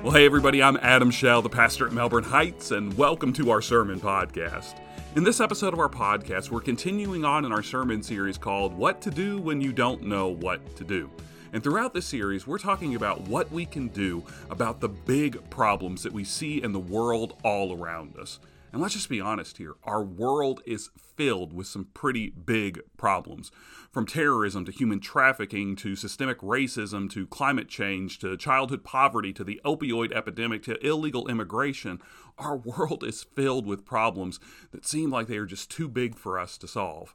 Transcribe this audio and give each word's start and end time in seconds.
Well, 0.00 0.12
hey, 0.12 0.26
everybody, 0.26 0.62
I'm 0.62 0.76
Adam 0.76 1.10
Shell, 1.10 1.42
the 1.42 1.48
pastor 1.48 1.84
at 1.84 1.92
Melbourne 1.92 2.22
Heights, 2.22 2.70
and 2.70 2.96
welcome 2.96 3.32
to 3.32 3.50
our 3.50 3.60
sermon 3.60 3.98
podcast. 3.98 4.78
In 5.16 5.24
this 5.24 5.40
episode 5.40 5.72
of 5.72 5.80
our 5.80 5.88
podcast, 5.88 6.50
we're 6.50 6.60
continuing 6.60 7.24
on 7.24 7.44
in 7.44 7.50
our 7.50 7.64
sermon 7.64 8.00
series 8.04 8.38
called 8.38 8.72
What 8.72 9.00
to 9.02 9.10
Do 9.10 9.38
When 9.38 9.60
You 9.60 9.72
Don't 9.72 10.04
Know 10.04 10.28
What 10.28 10.76
to 10.76 10.84
Do. 10.84 11.10
And 11.52 11.64
throughout 11.64 11.94
this 11.94 12.06
series, 12.06 12.46
we're 12.46 12.58
talking 12.58 12.94
about 12.94 13.22
what 13.22 13.50
we 13.50 13.66
can 13.66 13.88
do 13.88 14.22
about 14.50 14.78
the 14.78 14.88
big 14.88 15.50
problems 15.50 16.04
that 16.04 16.12
we 16.12 16.22
see 16.22 16.62
in 16.62 16.70
the 16.72 16.78
world 16.78 17.36
all 17.42 17.76
around 17.76 18.16
us. 18.18 18.38
And 18.72 18.82
let's 18.82 18.94
just 18.94 19.08
be 19.08 19.20
honest 19.20 19.58
here 19.58 19.76
our 19.84 20.02
world 20.02 20.62
is 20.66 20.90
filled 21.16 21.52
with 21.52 21.66
some 21.66 21.86
pretty 21.94 22.30
big 22.30 22.80
problems. 22.96 23.50
From 23.90 24.06
terrorism 24.06 24.64
to 24.66 24.72
human 24.72 25.00
trafficking 25.00 25.74
to 25.76 25.96
systemic 25.96 26.38
racism 26.40 27.10
to 27.10 27.26
climate 27.26 27.68
change 27.68 28.18
to 28.20 28.36
childhood 28.36 28.84
poverty 28.84 29.32
to 29.32 29.44
the 29.44 29.60
opioid 29.64 30.12
epidemic 30.12 30.62
to 30.64 30.86
illegal 30.86 31.26
immigration, 31.28 32.00
our 32.36 32.56
world 32.78 33.02
is 33.02 33.24
filled 33.24 33.66
with 33.66 33.84
problems 33.84 34.38
that 34.70 34.86
seem 34.86 35.10
like 35.10 35.26
they 35.26 35.38
are 35.38 35.46
just 35.46 35.70
too 35.70 35.88
big 35.88 36.14
for 36.14 36.38
us 36.38 36.58
to 36.58 36.68
solve. 36.68 37.14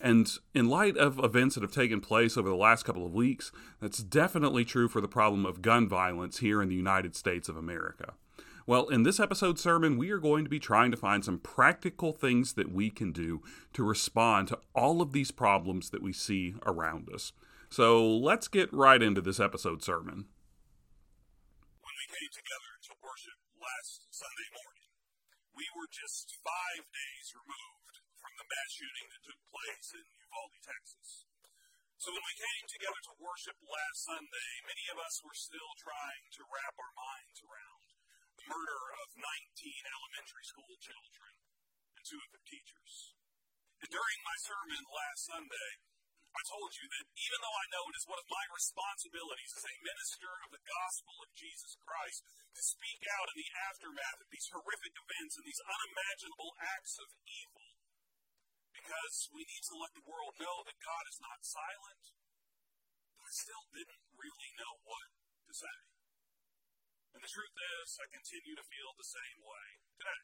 And 0.00 0.30
in 0.54 0.68
light 0.68 0.96
of 0.96 1.18
events 1.22 1.54
that 1.54 1.62
have 1.62 1.72
taken 1.72 2.00
place 2.00 2.36
over 2.36 2.48
the 2.48 2.54
last 2.54 2.84
couple 2.84 3.06
of 3.06 3.14
weeks, 3.14 3.52
that's 3.80 4.02
definitely 4.02 4.64
true 4.64 4.88
for 4.88 5.00
the 5.00 5.08
problem 5.08 5.46
of 5.46 5.62
gun 5.62 5.88
violence 5.88 6.38
here 6.38 6.60
in 6.60 6.68
the 6.68 6.74
United 6.74 7.16
States 7.16 7.48
of 7.48 7.56
America. 7.56 8.14
Well, 8.64 8.88
in 8.88 9.04
this 9.04 9.20
episode 9.20 9.60
sermon, 9.60 10.00
we 10.00 10.08
are 10.08 10.16
going 10.16 10.40
to 10.44 10.48
be 10.48 10.56
trying 10.56 10.88
to 10.88 10.96
find 10.96 11.20
some 11.20 11.36
practical 11.36 12.16
things 12.16 12.56
that 12.56 12.72
we 12.72 12.88
can 12.88 13.12
do 13.12 13.44
to 13.76 13.84
respond 13.84 14.48
to 14.48 14.58
all 14.72 15.04
of 15.04 15.12
these 15.12 15.28
problems 15.28 15.92
that 15.92 16.00
we 16.00 16.16
see 16.16 16.56
around 16.64 17.12
us. 17.12 17.36
So 17.68 18.00
let's 18.00 18.48
get 18.48 18.72
right 18.72 19.04
into 19.04 19.20
this 19.20 19.36
episode 19.36 19.84
sermon. 19.84 20.32
When 21.84 21.92
we 21.92 22.08
came 22.08 22.32
together 22.32 22.72
to 22.88 22.92
worship 23.04 23.36
last 23.60 24.08
Sunday 24.08 24.48
morning, 24.56 24.88
we 25.52 25.68
were 25.76 25.92
just 25.92 26.32
five 26.40 26.88
days 26.88 27.36
removed 27.36 28.00
from 28.16 28.32
the 28.40 28.48
mass 28.48 28.72
shooting 28.72 29.12
that 29.12 29.28
took 29.28 29.40
place 29.44 29.92
in 29.92 30.08
Uvalde, 30.08 30.56
Texas. 30.64 31.28
So 32.00 32.16
when 32.16 32.24
we 32.24 32.36
came 32.40 32.64
together 32.64 33.00
to 33.12 33.20
worship 33.20 33.60
last 33.60 34.08
Sunday, 34.08 34.52
many 34.64 34.88
of 34.88 34.96
us 35.04 35.20
were 35.20 35.36
still 35.36 35.76
trying 35.76 36.32
to 36.40 36.48
wrap 36.48 36.72
our 36.80 36.96
minds 36.96 37.44
around 37.44 37.83
murder 38.48 38.82
of 39.00 39.08
19 39.16 39.24
elementary 39.24 40.44
school 40.44 40.74
children 40.80 41.32
and 41.96 42.04
two 42.04 42.20
of 42.20 42.30
their 42.34 42.46
teachers. 42.46 43.16
And 43.80 43.90
during 43.90 44.18
my 44.24 44.36
sermon 44.40 44.82
last 44.88 45.20
Sunday, 45.28 45.70
I 46.34 46.42
told 46.50 46.74
you 46.74 46.86
that 46.90 47.06
even 47.14 47.38
though 47.46 47.58
I 47.62 47.70
know 47.70 47.84
it 47.86 47.98
is 48.00 48.10
one 48.10 48.18
of 48.18 48.26
my 48.26 48.44
responsibilities 48.50 49.54
as 49.54 49.64
a 49.70 49.84
minister 49.86 50.32
of 50.42 50.50
the 50.50 50.66
gospel 50.66 51.14
of 51.22 51.30
Jesus 51.38 51.78
Christ 51.78 52.26
to 52.26 52.62
speak 52.74 53.06
out 53.06 53.30
in 53.30 53.38
the 53.38 53.54
aftermath 53.70 54.18
of 54.18 54.28
these 54.34 54.50
horrific 54.50 54.94
events 54.98 55.38
and 55.38 55.46
these 55.46 55.62
unimaginable 55.62 56.58
acts 56.58 56.98
of 56.98 57.08
evil, 57.22 57.78
because 58.74 59.30
we 59.30 59.46
need 59.46 59.62
to 59.70 59.78
let 59.78 59.94
the 59.94 60.08
world 60.10 60.34
know 60.42 60.66
that 60.66 60.82
God 60.82 61.04
is 61.06 61.22
not 61.22 61.38
silent, 61.46 62.02
but 63.14 63.30
I 63.30 63.32
still 63.38 63.64
didn't 63.70 64.02
really 64.18 64.50
know 64.58 64.74
what 64.82 65.06
to 65.46 65.54
say. 65.54 65.93
And 67.14 67.22
the 67.22 67.30
truth 67.30 67.54
is, 67.54 67.94
I 68.02 68.10
continue 68.10 68.58
to 68.58 68.66
feel 68.66 68.90
the 68.90 69.06
same 69.06 69.38
way 69.46 69.66
today. 69.94 70.22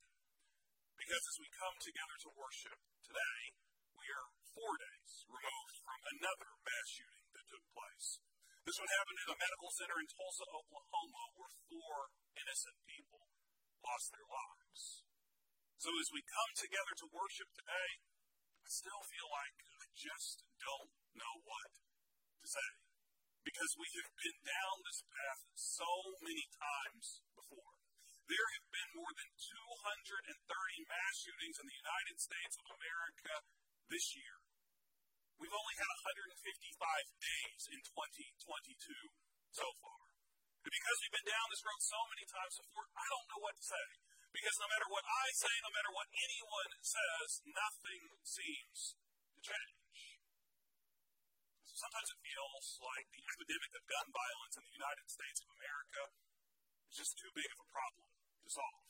Because 0.98 1.22
as 1.22 1.38
we 1.38 1.46
come 1.54 1.78
together 1.78 2.18
to 2.26 2.34
worship 2.34 2.78
today, 3.06 3.40
we 3.94 4.10
are 4.10 4.34
four 4.50 4.74
days 4.74 5.22
removed 5.30 5.76
from 5.86 6.00
another 6.18 6.50
mass 6.66 6.88
shooting 6.90 7.30
that 7.30 7.46
took 7.46 7.62
place. 7.70 8.18
This 8.66 8.74
one 8.82 8.90
happened 8.90 9.22
at 9.22 9.32
a 9.32 9.38
medical 9.38 9.70
center 9.70 10.02
in 10.02 10.10
Tulsa, 10.10 10.46
Oklahoma, 10.50 11.22
where 11.38 11.54
four 11.70 12.10
innocent 12.34 12.78
people 12.82 13.22
lost 13.86 14.10
their 14.10 14.26
lives. 14.26 15.06
So 15.78 15.94
as 15.94 16.10
we 16.10 16.26
come 16.26 16.52
together 16.58 16.94
to 17.06 17.14
worship 17.14 17.54
today, 17.54 17.90
I 18.66 18.68
still 18.68 19.02
feel 19.06 19.30
like 19.30 19.56
I 19.78 19.86
just 19.94 20.42
don't 20.58 20.90
know 21.14 21.34
what 21.46 21.70
to 22.42 22.46
say 22.50 22.89
because 23.44 23.72
we 23.80 23.88
have 24.00 24.12
been 24.20 24.38
down 24.44 24.74
this 24.84 25.00
path 25.06 25.40
so 25.56 25.90
many 26.20 26.46
times 26.52 27.24
before. 27.32 27.72
There 28.28 28.48
have 28.60 28.68
been 28.70 28.90
more 28.94 29.12
than 29.16 29.30
230 29.34 30.86
mass 30.86 31.14
shootings 31.18 31.58
in 31.58 31.66
the 31.66 31.80
United 31.82 32.16
States 32.20 32.54
of 32.62 32.66
America 32.70 33.34
this 33.90 34.06
year. 34.14 34.38
We've 35.40 35.56
only 35.56 35.76
had 35.80 35.88
155 36.30 36.30
days 37.16 37.62
in 37.72 37.80
2022 37.80 39.56
so 39.56 39.66
far. 39.80 40.04
And 40.60 40.70
because 40.70 40.96
we've 41.00 41.16
been 41.16 41.32
down 41.32 41.46
this 41.48 41.64
road 41.64 41.80
so 41.80 42.00
many 42.12 42.24
times 42.28 42.54
before, 42.60 42.86
I 42.92 43.06
don't 43.08 43.28
know 43.32 43.40
what 43.40 43.56
to 43.56 43.64
say. 43.64 43.86
Because 44.30 44.56
no 44.60 44.68
matter 44.68 44.88
what 44.92 45.02
I 45.08 45.26
say, 45.34 45.54
no 45.64 45.72
matter 45.74 45.90
what 45.96 46.06
anyone 46.12 46.70
says, 46.84 47.28
nothing 47.50 48.02
seems 48.22 48.94
to 49.34 49.40
change. 49.42 49.79
Sometimes 51.80 52.12
it 52.12 52.20
feels 52.20 52.66
like 52.84 53.08
the 53.08 53.24
epidemic 53.24 53.72
of 53.72 53.88
gun 53.88 54.08
violence 54.12 54.54
in 54.60 54.64
the 54.68 54.76
United 54.76 55.06
States 55.08 55.40
of 55.40 55.48
America 55.48 56.02
is 56.92 57.00
just 57.00 57.16
too 57.16 57.32
big 57.32 57.48
of 57.56 57.64
a 57.64 57.68
problem 57.72 58.04
to 58.04 58.48
solve. 58.52 58.84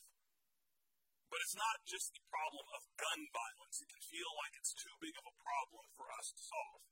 But 1.30 1.38
it's 1.38 1.54
not 1.54 1.86
just 1.86 2.10
the 2.18 2.26
problem 2.26 2.66
of 2.74 2.90
gun 2.98 3.20
violence. 3.30 3.78
It 3.78 3.94
can 3.94 4.02
feel 4.02 4.30
like 4.42 4.58
it's 4.58 4.74
too 4.74 4.90
big 4.98 5.14
of 5.14 5.22
a 5.22 5.38
problem 5.38 5.86
for 5.94 6.10
us 6.18 6.34
to 6.34 6.42
solve. 6.42 6.82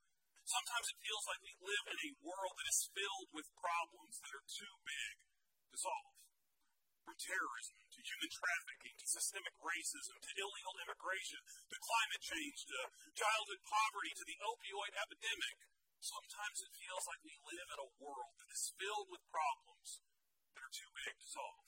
Sometimes 0.47 0.87
it 0.87 1.03
feels 1.03 1.25
like 1.27 1.43
we 1.43 1.67
live 1.67 1.87
in 1.91 1.99
a 1.99 2.17
world 2.23 2.55
that 2.55 2.71
is 2.71 2.95
filled 2.95 3.35
with 3.35 3.59
problems 3.59 4.23
that 4.23 4.39
are 4.39 4.47
too 4.47 4.75
big 4.87 5.15
to 5.75 5.77
solve. 5.83 6.15
From 7.11 7.19
terrorism 7.19 7.75
to 7.75 8.07
human 8.07 8.31
trafficking 8.31 8.95
to 9.03 9.07
systemic 9.19 9.57
racism 9.59 10.15
to 10.15 10.31
illegal 10.39 10.79
immigration 10.79 11.43
to 11.43 11.77
climate 11.83 12.23
change 12.23 12.59
to 12.71 12.79
childhood 13.19 13.67
poverty 13.67 14.15
to 14.15 14.25
the 14.31 14.39
opioid 14.47 14.95
epidemic 14.95 15.59
Sometimes 15.99 16.63
it 16.63 16.79
feels 16.79 17.05
like 17.11 17.27
we 17.27 17.35
live 17.43 17.69
in 17.75 17.81
a 17.83 17.95
world 17.99 18.35
that 18.39 18.51
is 18.55 18.71
filled 18.79 19.11
with 19.11 19.23
problems 19.35 19.99
that 20.55 20.63
are 20.63 20.71
too 20.71 20.91
big 20.95 21.15
to 21.19 21.27
solve. 21.27 21.67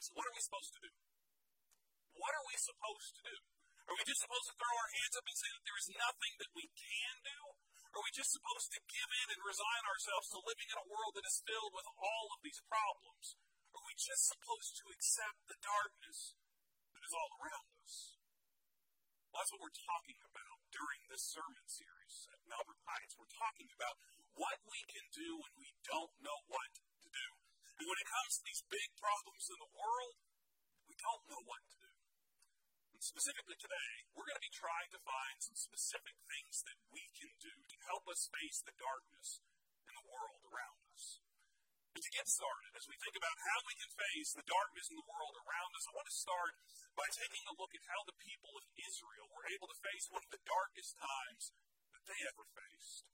So, 0.00 0.16
what 0.16 0.24
are 0.24 0.36
we 0.36 0.40
supposed 0.40 0.72
to 0.76 0.80
do? 0.80 0.92
What 2.16 2.32
are 2.32 2.46
we 2.48 2.56
supposed 2.56 3.12
to 3.20 3.22
do? 3.26 3.36
Are 3.86 3.96
we 4.00 4.08
just 4.08 4.24
supposed 4.24 4.48
to 4.48 4.56
throw 4.56 4.74
our 4.74 4.90
hands 4.96 5.14
up 5.14 5.28
and 5.28 5.36
say 5.36 5.50
that 5.52 5.64
there 5.68 5.78
is 5.78 5.90
nothing 5.92 6.34
that 6.40 6.52
we 6.56 6.66
can 6.72 7.14
do? 7.20 7.40
Are 7.92 8.04
we 8.04 8.12
just 8.12 8.32
supposed 8.32 8.72
to 8.72 8.80
give 8.88 9.10
in 9.12 9.28
and 9.36 9.40
resign 9.44 9.84
ourselves 9.84 10.32
to 10.32 10.40
living 10.40 10.68
in 10.72 10.80
a 10.80 10.88
world 10.88 11.16
that 11.16 11.28
is 11.28 11.44
filled 11.44 11.72
with 11.76 11.88
all 12.00 12.26
of 12.32 12.40
these 12.40 12.60
problems? 12.64 13.36
Are 13.76 13.84
we 13.84 13.94
just 13.96 14.24
supposed 14.32 14.72
to 14.80 14.84
accept 14.88 15.38
the 15.52 15.60
darkness 15.60 16.32
that 16.96 17.04
is 17.04 17.12
all 17.12 17.30
around 17.40 17.68
us? 17.84 18.16
Well, 19.28 19.44
that's 19.44 19.52
what 19.52 19.64
we're 19.64 19.84
talking 19.84 20.18
about 20.24 20.55
during 20.72 21.00
this 21.06 21.22
sermon 21.22 21.66
series 21.66 22.26
at 22.32 22.42
Melbourne 22.48 22.82
Heights. 22.86 23.14
We're 23.14 23.30
talking 23.30 23.70
about 23.70 23.96
what 24.34 24.58
we 24.66 24.80
can 24.90 25.06
do 25.14 25.38
when 25.38 25.54
we 25.58 25.70
don't 25.86 26.14
know 26.22 26.38
what 26.50 26.70
to 26.76 27.08
do. 27.08 27.28
And 27.76 27.84
when 27.86 28.00
it 28.00 28.08
comes 28.08 28.32
to 28.40 28.44
these 28.46 28.64
big 28.66 28.88
problems 28.96 29.46
in 29.52 29.58
the 29.60 29.74
world, 29.76 30.16
we 30.88 30.94
don't 30.96 31.24
know 31.28 31.42
what 31.44 31.62
to 31.70 31.76
do. 31.76 31.92
And 32.96 33.02
specifically 33.04 33.60
today, 33.60 33.92
we're 34.16 34.24
going 34.24 34.40
to 34.40 34.48
be 34.48 34.56
trying 34.56 34.90
to 34.96 35.00
find 35.04 35.36
some 35.44 35.58
specific 35.58 36.16
things 36.24 36.64
that 36.64 36.78
we 36.88 37.04
can 37.12 37.30
do 37.36 37.52
to 37.52 37.76
help 37.92 38.08
us 38.08 38.32
face 38.32 38.64
the 38.64 38.72
darkness 38.80 39.44
in 39.84 39.92
the 39.92 40.08
world 40.08 40.40
around 40.48 40.80
us. 40.96 41.20
To 41.96 42.12
get 42.12 42.28
started, 42.28 42.76
as 42.76 42.84
we 42.92 42.96
think 43.00 43.16
about 43.16 43.40
how 43.40 43.58
we 43.64 43.72
can 43.80 43.88
face 43.96 44.36
the 44.36 44.44
darkness 44.44 44.92
in 44.92 45.00
the 45.00 45.08
world 45.08 45.32
around 45.32 45.72
us, 45.80 45.88
I 45.88 45.96
want 45.96 46.04
to 46.04 46.12
start 46.28 46.52
by 46.92 47.08
taking 47.08 47.40
a 47.48 47.56
look 47.56 47.72
at 47.72 47.88
how 47.88 48.04
the 48.04 48.20
people 48.20 48.52
of 48.52 48.68
Israel 48.76 49.32
were 49.32 49.48
able 49.48 49.64
to 49.64 49.80
face 49.80 50.04
one 50.12 50.20
of 50.20 50.28
the 50.28 50.44
darkest 50.44 50.92
times 51.00 51.56
that 51.96 52.04
they 52.04 52.20
ever 52.28 52.44
faced. 52.52 53.08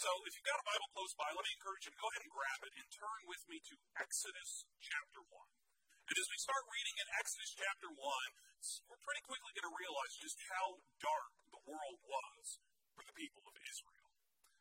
So, 0.00 0.08
if 0.24 0.32
you've 0.32 0.48
got 0.48 0.56
a 0.56 0.64
Bible 0.72 0.88
close 0.96 1.12
by, 1.20 1.28
let 1.36 1.44
me 1.44 1.52
encourage 1.52 1.84
you 1.84 1.92
to 1.92 2.00
go 2.00 2.08
ahead 2.08 2.24
and 2.24 2.32
grab 2.32 2.60
it 2.64 2.74
and 2.80 2.88
turn 2.96 3.20
with 3.28 3.44
me 3.44 3.60
to 3.60 3.74
Exodus 4.00 4.64
chapter 4.80 5.20
1. 5.28 6.08
And 6.08 6.16
as 6.16 6.28
we 6.32 6.38
start 6.40 6.64
reading 6.64 6.96
in 6.96 7.08
Exodus 7.20 7.52
chapter 7.60 7.92
1, 7.92 8.88
we're 8.88 9.04
pretty 9.04 9.24
quickly 9.28 9.52
going 9.52 9.68
to 9.68 9.76
realize 9.84 10.16
just 10.16 10.40
how 10.48 10.80
dark 10.96 11.32
the 11.52 11.60
world 11.68 12.00
was 12.08 12.56
for 12.96 13.04
the 13.04 13.12
people 13.12 13.44
of 13.44 13.52
Israel. 13.68 14.08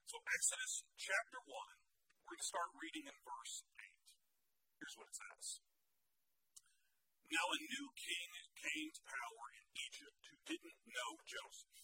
So, 0.03 0.19
Exodus 0.35 0.83
chapter 0.99 1.39
1, 1.47 1.86
we're 2.27 2.35
going 2.35 2.43
to 2.43 2.51
start 2.59 2.75
reading 2.83 3.07
in 3.07 3.15
verse 3.23 3.63
8. 3.79 3.87
Here's 4.83 4.99
what 4.99 5.07
it 5.07 5.15
says. 5.15 5.63
Now 7.31 7.47
a 7.55 7.59
new 7.71 7.87
king 7.95 8.29
came 8.51 8.91
to 8.91 9.07
power 9.07 9.43
in 9.55 9.63
Egypt 9.79 10.19
who 10.27 10.35
didn't 10.43 10.75
know 10.91 11.23
Joseph. 11.23 11.79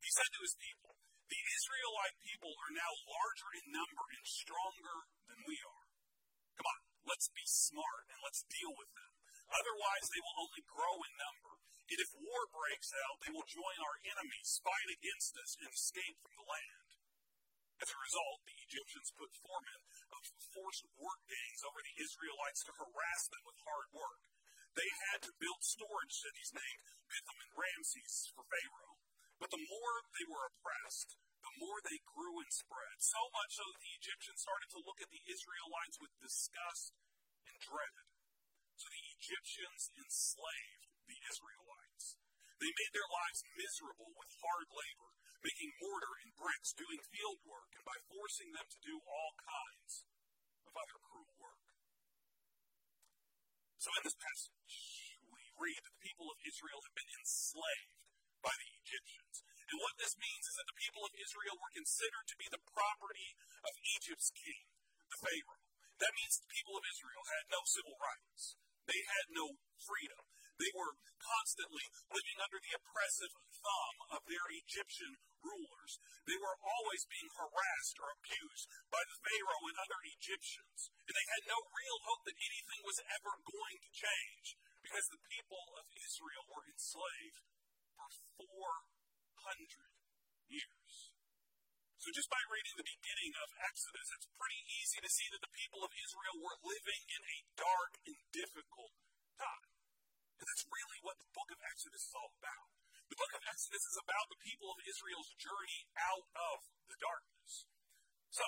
He 0.00 0.08
said 0.08 0.32
to 0.32 0.40
his 0.40 0.56
people, 0.56 0.96
The 1.28 1.36
Israelite 1.36 2.16
people 2.16 2.56
are 2.64 2.72
now 2.72 2.92
larger 2.96 3.50
in 3.60 3.76
number 3.76 4.08
and 4.08 4.24
stronger 4.24 5.04
than 5.28 5.44
we 5.44 5.60
are. 5.60 5.84
Come 6.56 6.64
on, 6.64 6.80
let's 7.04 7.28
be 7.28 7.44
smart 7.44 8.08
and 8.08 8.24
let's 8.24 8.48
deal 8.48 8.72
with 8.72 8.88
them. 8.96 9.12
Otherwise, 9.52 10.08
they 10.08 10.24
will 10.24 10.48
only 10.48 10.64
grow 10.64 10.96
in 11.04 11.12
number. 11.20 11.60
And 11.92 12.00
if 12.00 12.16
war 12.16 12.48
breaks 12.48 12.88
out, 13.04 13.20
they 13.20 13.36
will 13.36 13.44
join 13.44 13.76
our 13.84 14.00
enemies, 14.00 14.64
fight 14.64 14.88
against 14.96 15.36
us, 15.36 15.60
and 15.60 15.68
escape 15.68 16.16
from 16.24 16.32
the 16.40 16.48
land. 16.48 16.83
As 17.82 17.90
a 17.90 18.04
result, 18.04 18.38
the 18.46 18.58
Egyptians 18.64 19.10
put 19.18 19.30
four 19.42 19.58
men, 19.64 19.82
enforced 20.14 20.86
work 20.94 21.20
days 21.26 21.60
over 21.66 21.80
the 21.82 21.98
Israelites 21.98 22.62
to 22.64 22.78
harass 22.78 23.22
them 23.28 23.42
with 23.44 23.58
hard 23.66 23.88
work. 23.90 24.22
They 24.74 24.90
had 25.10 25.22
to 25.26 25.38
build 25.38 25.62
storage 25.62 26.14
cities 26.14 26.50
named 26.54 26.82
Pithom 27.06 27.38
and 27.42 27.52
Ramses 27.54 28.30
for 28.34 28.42
Pharaoh. 28.46 28.98
But 29.38 29.50
the 29.50 29.66
more 29.66 29.94
they 30.14 30.26
were 30.30 30.46
oppressed, 30.46 31.18
the 31.42 31.58
more 31.60 31.78
they 31.82 32.00
grew 32.06 32.40
and 32.40 32.50
spread. 32.50 32.96
So 33.02 33.20
much 33.34 33.52
so 33.58 33.66
that 33.66 33.82
the 33.82 33.96
Egyptians 33.98 34.42
started 34.42 34.70
to 34.74 34.84
look 34.86 34.98
at 35.02 35.10
the 35.10 35.24
Israelites 35.26 35.98
with 35.98 36.22
disgust 36.22 36.94
and 37.46 37.56
dread. 37.58 38.06
So 38.78 38.86
the 38.90 39.06
Egyptians 39.18 39.90
enslaved 39.94 40.84
the 41.06 41.18
Israelites. 41.26 42.18
They 42.58 42.70
made 42.70 42.92
their 42.94 43.10
lives 43.10 43.40
miserable 43.54 44.10
with 44.14 44.30
hard 44.40 44.68
labor, 44.72 45.10
making 45.44 45.70
mortar 45.76 46.14
and 46.24 46.32
bricks, 46.40 46.72
doing 46.72 47.00
field 47.12 47.38
work, 47.44 47.68
and 47.76 47.84
by 47.84 47.98
forcing 48.08 48.50
them 48.56 48.64
to 48.64 48.78
do 48.80 48.96
all 49.04 49.32
kinds 49.36 50.08
of 50.64 50.72
other 50.72 50.98
cruel 51.04 51.32
work. 51.36 51.60
So 53.76 53.92
in 54.00 54.02
this 54.08 54.16
passage, 54.16 55.20
we 55.28 55.44
read 55.60 55.80
that 55.84 55.92
the 55.92 56.06
people 56.08 56.32
of 56.32 56.40
Israel 56.40 56.80
have 56.80 56.96
been 56.96 57.12
enslaved 57.20 57.92
by 58.40 58.54
the 58.56 58.70
Egyptians. 58.80 59.44
And 59.68 59.76
what 59.84 60.00
this 60.00 60.16
means 60.16 60.44
is 60.48 60.56
that 60.56 60.68
the 60.68 60.80
people 60.80 61.04
of 61.04 61.12
Israel 61.12 61.56
were 61.60 61.76
considered 61.76 62.26
to 62.32 62.40
be 62.40 62.48
the 62.48 62.64
property 62.64 63.36
of 63.68 63.72
Egypt's 64.00 64.32
king, 64.32 64.64
the 65.12 65.20
Pharaoh. 65.20 65.60
That 66.00 66.16
means 66.16 66.40
the 66.40 66.52
people 66.56 66.76
of 66.80 66.84
Israel 66.88 67.24
had 67.28 67.44
no 67.52 67.60
civil 67.68 67.96
rights. 68.00 68.56
They 68.88 69.00
had 69.04 69.26
no 69.36 69.60
freedom. 69.84 70.24
They 70.56 70.72
were 70.72 70.96
constantly 71.20 71.84
living 72.08 72.38
under 72.40 72.60
the 72.60 72.76
oppressive 72.76 73.32
thumb 73.60 73.96
of 74.16 74.20
their 74.28 74.46
Egyptian 74.52 75.16
rulers. 75.44 75.92
They 76.24 76.40
were 76.40 76.56
always 76.64 77.04
being 77.04 77.28
harassed 77.36 77.96
or 78.00 78.08
abused 78.16 78.66
by 78.88 79.02
the 79.04 79.20
Pharaoh 79.20 79.68
and 79.68 79.76
other 79.76 80.00
Egyptians. 80.08 80.88
And 81.04 81.14
they 81.14 81.28
had 81.28 81.44
no 81.52 81.60
real 81.60 81.98
hope 82.08 82.24
that 82.24 82.40
anything 82.40 82.80
was 82.82 82.98
ever 83.12 83.32
going 83.44 83.78
to 83.84 83.90
change 83.92 84.56
because 84.80 85.06
the 85.12 85.20
people 85.28 85.64
of 85.76 85.84
Israel 85.92 86.44
were 86.48 86.64
enslaved 86.64 87.44
for 87.94 88.08
400 88.40 89.92
years. 90.48 90.94
So 92.00 92.12
just 92.12 92.28
by 92.28 92.40
reading 92.52 92.76
the 92.76 92.84
beginning 92.84 93.32
of 93.40 93.48
Exodus, 93.64 94.12
it's 94.12 94.28
pretty 94.36 94.60
easy 94.76 95.00
to 95.00 95.08
see 95.08 95.28
that 95.32 95.40
the 95.40 95.56
people 95.56 95.80
of 95.80 95.92
Israel 95.92 96.36
were 96.36 96.60
living 96.60 97.02
in 97.08 97.22
a 97.24 97.38
dark 97.56 97.92
and 98.04 98.18
difficult 98.28 98.92
time. 99.40 99.72
And 100.36 100.44
that's 100.44 100.68
really 100.68 101.00
what 101.00 101.16
the 101.16 101.32
book 101.32 101.48
of 101.48 101.64
Exodus 101.64 102.04
is 102.04 102.12
all 102.12 102.28
about. 102.36 102.83
The 103.10 103.20
book 103.20 103.34
of 103.36 103.44
Exodus 103.44 103.84
is 103.84 103.98
about 104.00 104.26
the 104.32 104.40
people 104.40 104.72
of 104.72 104.80
Israel's 104.84 105.32
journey 105.36 105.80
out 105.98 106.26
of 106.34 106.56
the 106.88 106.98
darkness. 106.98 107.68
So, 108.32 108.46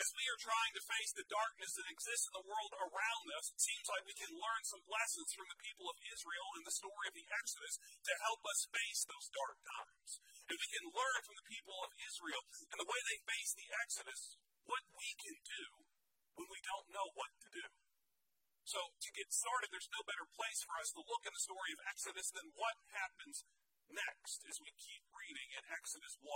as 0.00 0.16
we 0.16 0.24
are 0.32 0.40
trying 0.40 0.72
to 0.72 0.88
face 0.88 1.12
the 1.12 1.28
darkness 1.28 1.76
that 1.76 1.92
exists 1.92 2.24
in 2.24 2.34
the 2.40 2.48
world 2.48 2.72
around 2.80 3.26
us, 3.36 3.52
it 3.52 3.60
seems 3.60 3.84
like 3.92 4.08
we 4.08 4.16
can 4.16 4.32
learn 4.32 4.64
some 4.64 4.80
lessons 4.88 5.28
from 5.36 5.44
the 5.52 5.60
people 5.60 5.92
of 5.92 6.00
Israel 6.08 6.48
and 6.56 6.64
the 6.64 6.72
story 6.72 7.06
of 7.12 7.16
the 7.20 7.28
Exodus 7.28 7.76
to 8.08 8.24
help 8.24 8.40
us 8.48 8.72
face 8.72 9.04
those 9.04 9.28
dark 9.28 9.60
times. 9.60 10.10
And 10.48 10.56
we 10.56 10.72
can 10.72 10.88
learn 10.88 11.20
from 11.28 11.36
the 11.36 11.50
people 11.52 11.76
of 11.84 11.92
Israel 12.00 12.42
and 12.72 12.78
the 12.80 12.88
way 12.88 13.00
they 13.04 13.28
face 13.28 13.52
the 13.52 13.68
Exodus 13.84 14.40
what 14.64 14.84
we 14.96 15.08
can 15.20 15.36
do 15.44 15.64
when 16.40 16.48
we 16.48 16.64
don't 16.64 16.88
know 16.96 17.12
what 17.12 17.36
to 17.44 17.48
do. 17.52 17.68
So, 18.64 18.80
to 18.96 19.10
get 19.18 19.28
started, 19.34 19.68
there's 19.68 19.92
no 19.92 20.06
better 20.06 20.24
place 20.32 20.64
for 20.64 20.78
us 20.80 20.94
to 20.96 21.02
look 21.04 21.26
in 21.28 21.34
the 21.34 21.44
story 21.44 21.74
of 21.76 21.84
Exodus 21.90 22.30
than 22.32 22.54
what 22.56 22.78
happens 22.94 23.44
next 23.92 24.46
as 24.46 24.56
we 24.62 24.70
keep 24.76 25.02
reading 25.12 25.48
in 25.54 25.62
Exodus 25.74 26.14
1 26.22 26.30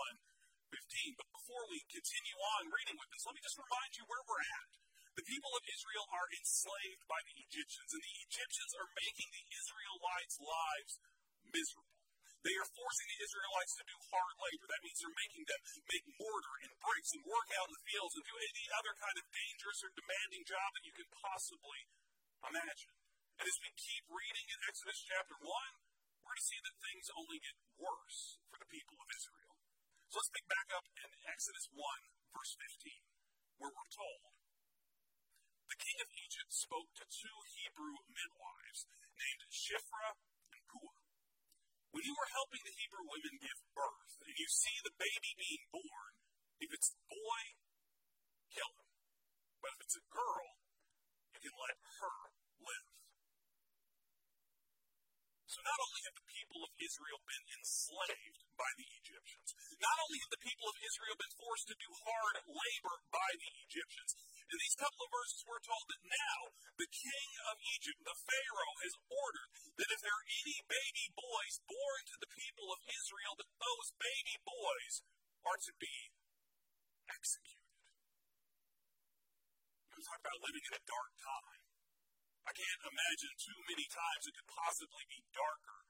15. 0.75 1.19
But 1.21 1.31
before 1.31 1.65
we 1.71 1.79
continue 1.87 2.39
on 2.59 2.75
reading 2.75 2.99
with 2.99 3.11
this, 3.15 3.23
let 3.27 3.39
me 3.39 3.43
just 3.45 3.61
remind 3.61 3.91
you 3.95 4.05
where 4.11 4.25
we're 4.27 4.43
at. 4.43 4.71
The 5.15 5.31
people 5.31 5.55
of 5.55 5.63
Israel 5.63 6.07
are 6.11 6.29
enslaved 6.35 7.07
by 7.07 7.23
the 7.23 7.39
Egyptians, 7.39 7.91
and 7.95 8.03
the 8.03 8.19
Egyptians 8.27 8.73
are 8.75 8.91
making 8.99 9.31
the 9.31 9.47
Israelites' 9.55 10.43
lives 10.43 10.95
miserable. 11.47 11.95
They 12.43 12.59
are 12.61 12.77
forcing 12.77 13.09
the 13.09 13.23
Israelites 13.25 13.73
to 13.81 13.89
do 13.89 13.97
hard 14.11 14.37
labor. 14.37 14.67
That 14.69 14.85
means 14.85 14.99
they're 15.01 15.23
making 15.23 15.49
them 15.49 15.61
make 15.89 16.05
mortar 16.21 16.55
and 16.67 16.77
bricks 16.77 17.15
and 17.17 17.25
work 17.25 17.49
out 17.57 17.71
in 17.71 17.75
the 17.79 17.87
fields 17.89 18.15
and 18.19 18.25
do 18.27 18.37
any 18.37 18.65
other 18.75 18.93
kind 19.01 19.17
of 19.17 19.25
dangerous 19.33 19.81
or 19.81 19.91
demanding 19.97 20.45
job 20.45 20.69
that 20.77 20.85
you 20.85 20.93
can 20.93 21.09
possibly 21.25 21.81
imagine. 22.45 22.93
And 23.41 23.47
as 23.49 23.59
we 23.65 23.71
keep 23.81 24.05
reading 24.13 24.47
in 24.53 24.59
Exodus 24.69 25.01
chapter 25.09 25.41
1, 25.41 25.49
to 26.35 26.49
see 26.51 26.61
that 26.67 26.83
things 26.83 27.15
only 27.15 27.39
get 27.39 27.57
worse 27.79 28.43
for 28.51 28.59
the 28.59 28.71
people 28.71 28.99
of 28.99 29.09
Israel. 29.11 29.55
So 30.11 30.19
let's 30.19 30.35
pick 30.35 30.47
back 30.51 30.69
up 30.75 30.87
in 30.95 31.11
Exodus 31.31 31.67
1, 31.71 31.79
verse 32.35 32.55
15, 32.59 33.63
where 33.63 33.71
we're 33.71 33.95
told 33.95 34.35
the 35.75 35.83
king 35.83 35.99
of 36.07 36.15
Egypt 36.15 36.51
spoke 36.55 36.91
to 37.03 37.05
two 37.11 37.39
Hebrew 37.51 37.99
midwives 38.07 38.87
named 39.19 39.43
Shiphrah 39.51 40.15
and 40.55 40.63
Puah. 40.71 41.03
When 41.91 42.07
you 42.07 42.15
are 42.15 42.31
helping 42.31 42.63
the 42.63 42.79
Hebrew 42.79 43.07
women 43.11 43.43
give 43.43 43.59
birth 43.75 44.15
and 44.23 44.35
you 44.39 44.47
see 44.47 44.79
the 44.87 44.95
baby 44.95 45.35
being 45.35 45.67
born, 45.75 46.13
if 46.63 46.71
it's 46.71 46.95
a 46.95 46.99
boy, 47.11 47.43
kill 48.55 48.71
him. 48.71 48.91
But 49.59 49.75
if 49.75 49.79
it's 49.83 49.99
a 49.99 50.07
girl, 50.15 50.63
you 51.35 51.43
can 51.43 51.55
let 51.59 51.75
her 51.75 52.19
live. 52.63 52.94
So 55.55 55.63
not 55.63 55.87
only 55.87 56.03
have 56.03 56.19
the 56.19 56.27
people 56.35 56.67
of 56.67 56.75
Israel 56.83 57.23
been 57.31 57.47
enslaved 57.55 58.43
by 58.59 58.67
the 58.75 58.91
Egyptians, 58.91 59.55
not 59.79 60.03
only 60.03 60.19
have 60.19 60.35
the 60.35 60.43
people 60.43 60.67
of 60.67 60.83
Israel 60.83 61.15
been 61.15 61.31
forced 61.39 61.71
to 61.71 61.79
do 61.79 61.95
hard 61.95 62.43
labor 62.43 62.97
by 63.15 63.31
the 63.39 63.53
Egyptians, 63.63 64.19
in 64.51 64.59
these 64.59 64.75
couple 64.75 64.99
of 65.07 65.15
verses 65.15 65.47
we're 65.47 65.63
told 65.63 65.87
that 65.95 66.11
now 66.11 66.39
the 66.75 66.91
king 66.91 67.29
of 67.55 67.63
Egypt, 67.71 68.03
the 68.03 68.19
Pharaoh, 68.19 68.77
has 68.83 68.99
ordered 69.07 69.51
that 69.79 69.95
if 69.95 70.03
there 70.03 70.11
are 70.19 70.27
any 70.43 70.59
baby 70.67 71.07
boys 71.15 71.63
born 71.71 72.01
to 72.03 72.19
the 72.19 72.35
people 72.35 72.75
of 72.75 72.83
Israel, 72.91 73.39
that 73.39 73.55
those 73.55 73.95
baby 73.95 74.37
boys 74.43 75.07
are 75.47 75.61
to 75.71 75.73
be 75.79 76.11
executed. 77.15 77.63
We 79.95 80.03
talk 80.03 80.19
about 80.19 80.43
living 80.43 80.67
in 80.67 80.75
a 80.75 80.83
dark 80.83 81.15
time. 81.23 81.64
I 82.45 82.53
can't 82.53 82.83
imagine 82.85 83.33
too 83.41 83.59
many 83.65 83.87
times 83.89 84.23
it 84.29 84.37
could 84.37 84.51
possibly 84.53 85.05
be 85.09 85.21
darker 85.33 85.81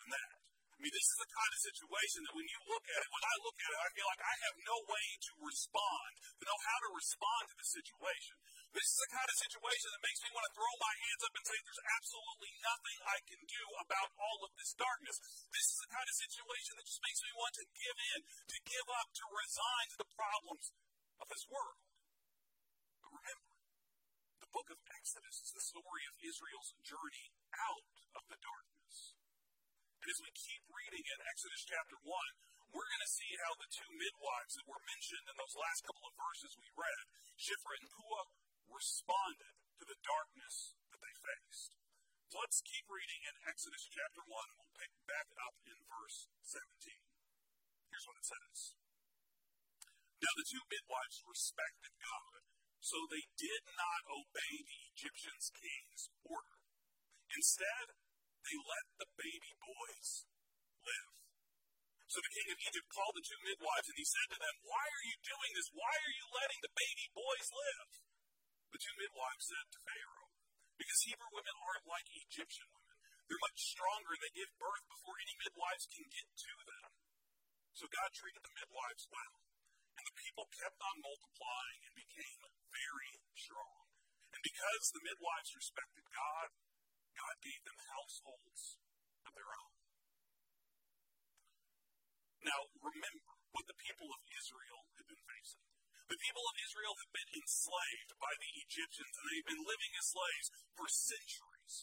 than 0.00 0.12
that. 0.12 0.36
I 0.76 0.84
mean, 0.84 0.92
this 0.92 1.08
is 1.08 1.16
the 1.16 1.32
kind 1.32 1.52
of 1.56 1.60
situation 1.72 2.20
that 2.28 2.36
when 2.36 2.44
you 2.52 2.60
look 2.68 2.84
at 2.84 3.00
it, 3.00 3.08
when 3.08 3.24
I 3.24 3.36
look 3.40 3.56
at 3.56 3.72
it, 3.72 3.80
I 3.80 3.88
feel 3.96 4.08
like 4.12 4.20
I 4.20 4.34
have 4.44 4.56
no 4.60 4.76
way 4.84 5.06
to 5.24 5.32
respond, 5.40 6.10
to 6.20 6.44
know 6.44 6.60
how 6.68 6.78
to 6.84 6.90
respond 6.92 7.42
to 7.48 7.56
the 7.56 7.68
situation. 7.80 8.36
This 8.76 8.84
is 8.84 9.00
the 9.00 9.08
kind 9.16 9.24
of 9.24 9.40
situation 9.40 9.88
that 9.96 10.04
makes 10.04 10.20
me 10.20 10.28
want 10.36 10.44
to 10.44 10.52
throw 10.52 10.68
my 10.76 10.94
hands 11.00 11.24
up 11.24 11.32
and 11.32 11.44
say, 11.48 11.56
there's 11.64 11.84
absolutely 11.96 12.52
nothing 12.60 12.98
I 13.08 13.18
can 13.24 13.40
do 13.48 13.64
about 13.88 14.12
all 14.20 14.38
of 14.44 14.52
this 14.60 14.76
darkness. 14.76 15.16
This 15.48 15.64
is 15.64 15.78
the 15.80 15.92
kind 15.96 16.08
of 16.12 16.16
situation 16.20 16.72
that 16.76 16.84
just 16.92 17.04
makes 17.08 17.24
me 17.24 17.32
want 17.40 17.54
to 17.56 17.64
give 17.72 17.96
in, 17.96 18.18
to 18.28 18.58
give 18.68 18.88
up, 19.00 19.08
to 19.16 19.24
resign 19.32 19.84
to 19.96 19.98
the 20.04 20.12
problems 20.12 20.76
of 21.24 21.26
this 21.32 21.44
world. 21.48 21.80
But 23.00 23.16
remember, 23.16 23.45
the 24.46 24.54
book 24.62 24.70
of 24.70 24.78
Exodus 24.94 25.42
is 25.42 25.50
the 25.58 25.68
story 25.74 26.06
of 26.06 26.22
Israel's 26.22 26.70
journey 26.86 27.34
out 27.50 27.82
of 28.14 28.22
the 28.30 28.38
darkness. 28.38 29.18
And 29.98 30.06
as 30.06 30.22
we 30.22 30.30
keep 30.38 30.62
reading 30.70 31.02
in 31.02 31.18
Exodus 31.26 31.66
chapter 31.66 31.98
1, 31.98 32.06
we're 32.70 32.86
going 32.86 33.02
to 33.02 33.10
see 33.18 33.34
how 33.42 33.58
the 33.58 33.66
two 33.66 33.90
midwives 33.90 34.54
that 34.54 34.70
were 34.70 34.78
mentioned 34.86 35.26
in 35.26 35.34
those 35.34 35.58
last 35.58 35.82
couple 35.82 36.06
of 36.06 36.14
verses 36.14 36.54
we 36.62 36.70
read, 36.78 37.10
Shiphrah 37.34 37.74
and 37.74 37.90
Puah, 37.90 38.30
responded 38.70 39.54
to 39.82 39.84
the 39.90 39.98
darkness 40.06 40.78
that 40.94 41.02
they 41.02 41.14
faced. 41.26 41.74
So 42.30 42.38
let's 42.38 42.62
keep 42.62 42.86
reading 42.86 43.26
in 43.26 43.50
Exodus 43.50 43.82
chapter 43.90 44.22
1, 44.22 44.30
and 44.30 44.56
we'll 44.62 44.78
pick 44.78 44.94
back 45.10 45.26
up 45.42 45.58
in 45.66 45.74
verse 45.90 46.30
17. 46.46 46.62
Here's 47.90 48.06
what 48.06 48.22
it 48.22 48.30
says. 48.30 48.78
Now 50.22 50.30
the 50.38 50.46
two 50.46 50.62
midwives 50.70 51.26
respected 51.26 51.98
God, 51.98 52.46
so 52.86 53.02
they 53.10 53.26
did 53.34 53.62
not 53.74 54.02
obey 54.06 54.62
the 54.62 54.80
Egyptian 54.94 55.34
king's 55.58 56.06
order. 56.22 56.62
Instead, 57.34 57.98
they 58.46 58.54
let 58.62 58.86
the 59.02 59.10
baby 59.18 59.52
boys 59.58 60.22
live. 60.86 61.14
So 62.06 62.22
the 62.22 62.30
king 62.30 62.46
of 62.54 62.62
Egypt 62.62 62.86
called 62.94 63.18
the 63.18 63.26
two 63.26 63.42
midwives 63.42 63.90
and 63.90 63.98
he 63.98 64.06
said 64.06 64.30
to 64.30 64.38
them, 64.38 64.54
Why 64.62 64.86
are 64.86 65.06
you 65.10 65.18
doing 65.18 65.50
this? 65.58 65.74
Why 65.74 65.90
are 65.90 66.14
you 66.14 66.26
letting 66.30 66.62
the 66.62 66.78
baby 66.78 67.06
boys 67.10 67.48
live? 67.50 67.90
The 68.70 68.78
two 68.78 68.94
midwives 69.02 69.50
said 69.50 69.66
to 69.66 69.82
Pharaoh, 69.82 70.30
Because 70.78 71.02
Hebrew 71.10 71.30
women 71.34 71.58
aren't 71.58 71.90
like 71.90 72.06
Egyptian 72.06 72.70
women. 72.70 72.96
They're 73.26 73.46
much 73.50 73.66
stronger. 73.66 74.14
They 74.14 74.30
give 74.30 74.62
birth 74.62 74.86
before 74.86 75.18
any 75.18 75.34
midwives 75.42 75.90
can 75.90 76.06
get 76.06 76.30
to 76.30 76.54
them. 76.70 76.90
So 77.74 77.90
God 77.90 78.14
treated 78.14 78.46
the 78.46 78.54
midwives 78.54 79.10
well. 79.10 79.42
And 79.98 80.06
the 80.06 80.16
people 80.22 80.46
kept 80.54 80.78
on 80.78 81.02
multiplying 81.02 81.80
and 81.82 81.94
became 81.98 82.40
very 82.70 83.12
strong. 83.34 83.86
And 84.34 84.42
because 84.42 84.84
the 84.92 85.04
midwives 85.04 85.56
respected 85.56 86.04
God, 86.12 86.48
God 87.16 87.36
gave 87.40 87.62
them 87.64 87.78
households 87.96 88.76
of 89.24 89.32
their 89.32 89.48
own. 89.48 89.74
Now, 92.46 92.60
remember 92.78 93.32
what 93.50 93.66
the 93.66 93.80
people 93.80 94.06
of 94.12 94.20
Israel 94.28 94.86
had 95.00 95.06
been 95.08 95.24
facing. 95.24 95.66
The 96.06 96.22
people 96.22 96.46
of 96.46 96.56
Israel 96.62 96.94
have 97.02 97.10
been 97.10 97.30
enslaved 97.34 98.12
by 98.22 98.30
the 98.38 98.52
Egyptians 98.62 99.14
and 99.18 99.26
they've 99.26 99.50
been 99.50 99.66
living 99.66 99.92
as 99.98 100.06
slaves 100.14 100.48
for 100.78 100.86
centuries. 100.86 101.74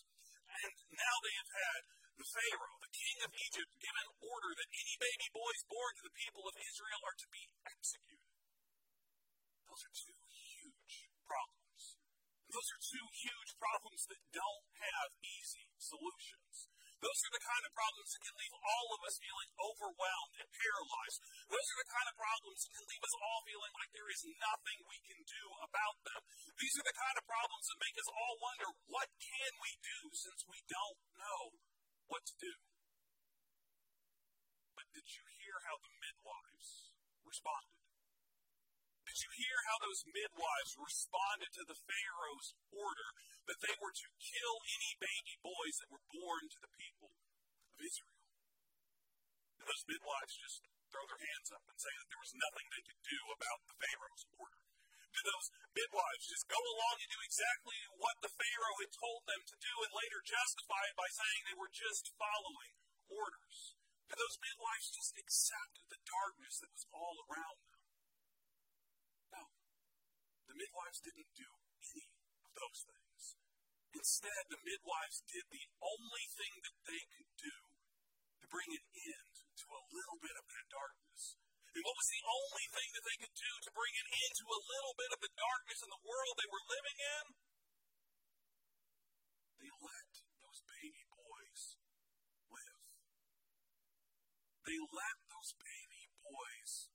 And 0.48 0.76
now 0.96 1.16
they 1.20 1.36
have 1.44 1.52
had 1.52 1.82
the 2.16 2.30
Pharaoh, 2.30 2.78
the 2.80 2.94
king 2.96 3.18
of 3.26 3.32
Egypt, 3.36 3.72
give 3.84 3.98
an 4.00 4.10
order 4.24 4.52
that 4.56 4.70
any 4.72 4.96
baby 4.96 5.28
boys 5.36 5.62
born 5.68 5.92
to 6.00 6.06
the 6.08 6.16
people 6.16 6.48
of 6.48 6.56
Israel 6.56 7.02
are 7.04 7.20
to 7.20 7.28
be 7.34 7.44
executed. 7.68 8.32
Those 9.68 9.84
are 9.84 9.96
two. 9.98 10.23
Those 12.64 12.80
are 12.80 12.96
two 12.96 13.08
huge 13.28 13.52
problems 13.60 14.08
that 14.08 14.24
don't 14.32 14.68
have 14.72 15.12
easy 15.20 15.68
solutions. 15.76 16.72
Those 17.04 17.20
are 17.28 17.36
the 17.36 17.44
kind 17.44 17.60
of 17.68 17.76
problems 17.76 18.16
that 18.16 18.24
can 18.24 18.40
leave 18.40 18.56
all 18.56 18.88
of 18.96 19.04
us 19.04 19.20
feeling 19.20 19.52
overwhelmed 19.60 20.36
and 20.40 20.48
paralyzed. 20.48 21.20
Those 21.52 21.68
are 21.76 21.80
the 21.84 21.92
kind 21.92 22.08
of 22.08 22.16
problems 22.16 22.64
that 22.64 22.72
can 22.72 22.88
leave 22.88 23.04
us 23.04 23.20
all 23.20 23.44
feeling 23.44 23.74
like 23.76 23.92
there 23.92 24.08
is 24.08 24.24
nothing 24.40 24.80
we 24.88 24.96
can 25.04 25.20
do 25.28 25.44
about 25.60 25.98
them. 26.08 26.24
These 26.56 26.76
are 26.80 26.88
the 26.88 26.96
kind 26.96 27.18
of 27.20 27.28
problems 27.28 27.68
that 27.68 27.84
make 27.84 28.00
us 28.00 28.08
all 28.16 28.36
wonder, 28.40 28.70
what 28.88 29.12
can 29.20 29.52
we 29.60 29.72
do 29.84 30.00
since 30.16 30.48
we 30.48 30.64
don't 30.64 31.04
know 31.20 31.60
what 32.08 32.24
to 32.32 32.36
do? 32.40 32.56
But 34.72 34.88
did 34.96 35.12
you 35.12 35.24
hear 35.36 35.60
how 35.68 35.84
the 35.84 35.92
midwives 36.00 36.96
responded? 37.28 37.83
Did 39.14 39.30
you 39.30 39.46
hear 39.46 39.62
how 39.70 39.78
those 39.78 40.10
midwives 40.10 40.74
responded 40.74 41.54
to 41.54 41.70
the 41.70 41.78
Pharaoh's 41.78 42.58
order 42.74 43.10
that 43.46 43.62
they 43.62 43.78
were 43.78 43.94
to 43.94 44.10
kill 44.18 44.56
any 44.66 44.98
baby 44.98 45.38
boys 45.38 45.78
that 45.78 45.94
were 45.94 46.02
born 46.10 46.50
to 46.50 46.58
the 46.66 46.74
people 46.74 47.14
of 47.14 47.78
Israel? 47.78 48.26
Did 49.62 49.70
those 49.70 49.86
midwives 49.86 50.34
just 50.34 50.66
throw 50.90 51.06
their 51.06 51.22
hands 51.30 51.54
up 51.54 51.62
and 51.62 51.78
say 51.78 51.94
that 51.94 52.10
there 52.10 52.26
was 52.26 52.34
nothing 52.42 52.66
they 52.74 52.86
could 52.90 53.02
do 53.06 53.22
about 53.38 53.62
the 53.70 53.78
Pharaoh's 53.86 54.26
order? 54.34 54.62
Did 55.14 55.26
those 55.30 55.54
midwives 55.78 56.26
just 56.34 56.50
go 56.50 56.58
along 56.58 56.98
and 57.06 57.12
do 57.14 57.22
exactly 57.22 57.78
what 58.02 58.18
the 58.18 58.34
Pharaoh 58.34 58.82
had 58.82 58.98
told 58.98 59.30
them 59.30 59.46
to 59.46 59.62
do 59.62 59.74
and 59.86 59.94
later 59.94 60.26
justify 60.26 60.90
it 60.90 60.98
by 60.98 61.10
saying 61.14 61.42
they 61.46 61.62
were 61.62 61.70
just 61.70 62.18
following 62.18 62.74
orders? 63.14 63.78
Did 64.10 64.18
those 64.18 64.42
midwives 64.42 64.90
just 64.90 65.14
accept 65.22 65.86
the 65.94 66.02
darkness 66.02 66.66
that 66.66 66.74
was 66.74 66.90
all 66.90 67.18
around 67.30 67.62
them? 67.62 67.73
The 70.48 70.58
midwives 70.60 71.00
didn't 71.00 71.32
do 71.34 71.50
any 71.80 72.08
of 72.44 72.52
those 72.54 72.82
things. 72.84 73.24
Instead, 73.94 74.44
the 74.50 74.66
midwives 74.66 75.22
did 75.30 75.46
the 75.48 75.68
only 75.80 76.26
thing 76.34 76.54
that 76.66 76.78
they 76.90 77.04
could 77.14 77.32
do 77.40 77.58
to 78.42 78.46
bring 78.50 78.70
an 78.74 78.86
end 78.90 79.34
to 79.64 79.68
a 79.72 79.86
little 79.94 80.20
bit 80.20 80.36
of 80.36 80.46
that 80.50 80.68
darkness. 80.68 81.38
And 81.74 81.82
what 81.82 81.98
was 81.98 82.10
the 82.10 82.26
only 82.26 82.66
thing 82.70 82.90
that 82.94 83.06
they 83.06 83.18
could 83.18 83.34
do 83.34 83.52
to 83.66 83.72
bring 83.74 83.94
an 83.98 84.10
end 84.14 84.34
to 84.38 84.48
a 84.50 84.62
little 84.62 84.94
bit 84.94 85.10
of 85.10 85.20
the 85.26 85.34
darkness 85.34 85.80
in 85.82 85.90
the 85.90 86.06
world 86.06 86.34
they 86.38 86.52
were 86.54 86.66
living 86.70 86.98
in? 87.02 87.26
They 89.58 89.72
let 89.82 90.12
those 90.38 90.62
baby 90.70 91.06
boys 91.10 91.62
live. 92.54 92.82
They 94.70 94.78
let 94.78 95.18
those 95.34 95.52
baby 95.58 96.04
boys. 96.22 96.93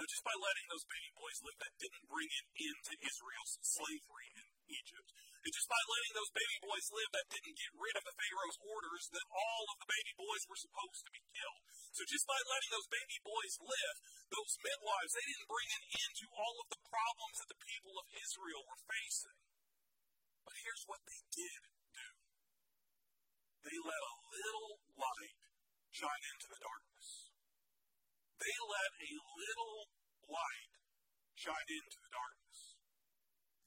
Now, 0.00 0.08
just 0.08 0.24
by 0.24 0.32
letting 0.32 0.64
those 0.72 0.88
baby 0.88 1.12
boys 1.12 1.44
live, 1.44 1.60
that 1.60 1.76
didn't 1.76 2.08
bring 2.08 2.32
an 2.32 2.46
end 2.56 2.80
to 2.88 2.94
Israel's 3.04 3.60
slavery 3.60 4.32
in 4.32 4.48
Egypt. 4.72 5.12
And 5.44 5.52
just 5.52 5.68
by 5.68 5.76
letting 5.76 6.16
those 6.16 6.32
baby 6.32 6.56
boys 6.64 6.88
live, 6.88 7.10
that 7.12 7.28
didn't 7.28 7.60
get 7.60 7.76
rid 7.76 8.00
of 8.00 8.08
the 8.08 8.16
Pharaoh's 8.16 8.60
orders 8.64 9.12
that 9.12 9.28
all 9.28 9.64
of 9.68 9.76
the 9.76 9.92
baby 9.92 10.16
boys 10.16 10.48
were 10.48 10.56
supposed 10.56 11.04
to 11.04 11.12
be 11.12 11.20
killed. 11.36 11.60
So 11.92 12.08
just 12.08 12.24
by 12.24 12.40
letting 12.48 12.72
those 12.72 12.88
baby 12.88 13.18
boys 13.20 13.54
live, 13.60 13.96
those 14.32 14.56
midwives, 14.64 15.12
they 15.12 15.26
didn't 15.28 15.52
bring 15.52 15.68
an 15.68 15.84
end 15.92 16.12
to 16.16 16.26
all 16.32 16.56
of 16.64 16.68
the 16.72 16.80
problems 16.80 17.36
that 17.44 17.52
the 17.52 17.60
people 17.60 17.92
of 18.00 18.08
Israel 18.16 18.64
were 18.72 18.80
facing. 18.88 19.36
But 20.48 20.56
here's 20.64 20.88
what 20.88 21.04
they 21.04 21.20
did 21.28 21.60
do. 21.92 22.08
They 23.68 23.76
let 23.76 24.00
a 24.00 24.16
little 24.32 24.80
light 24.96 25.40
shine 25.92 26.24
into 26.32 26.48
the 26.48 26.60
darkness. 26.64 27.29
They 28.40 28.56
let 28.56 28.92
a 28.96 29.12
little 29.36 29.78
light 30.24 30.72
shine 31.36 31.68
into 31.68 31.98
the 32.00 32.08
darkness. 32.08 32.80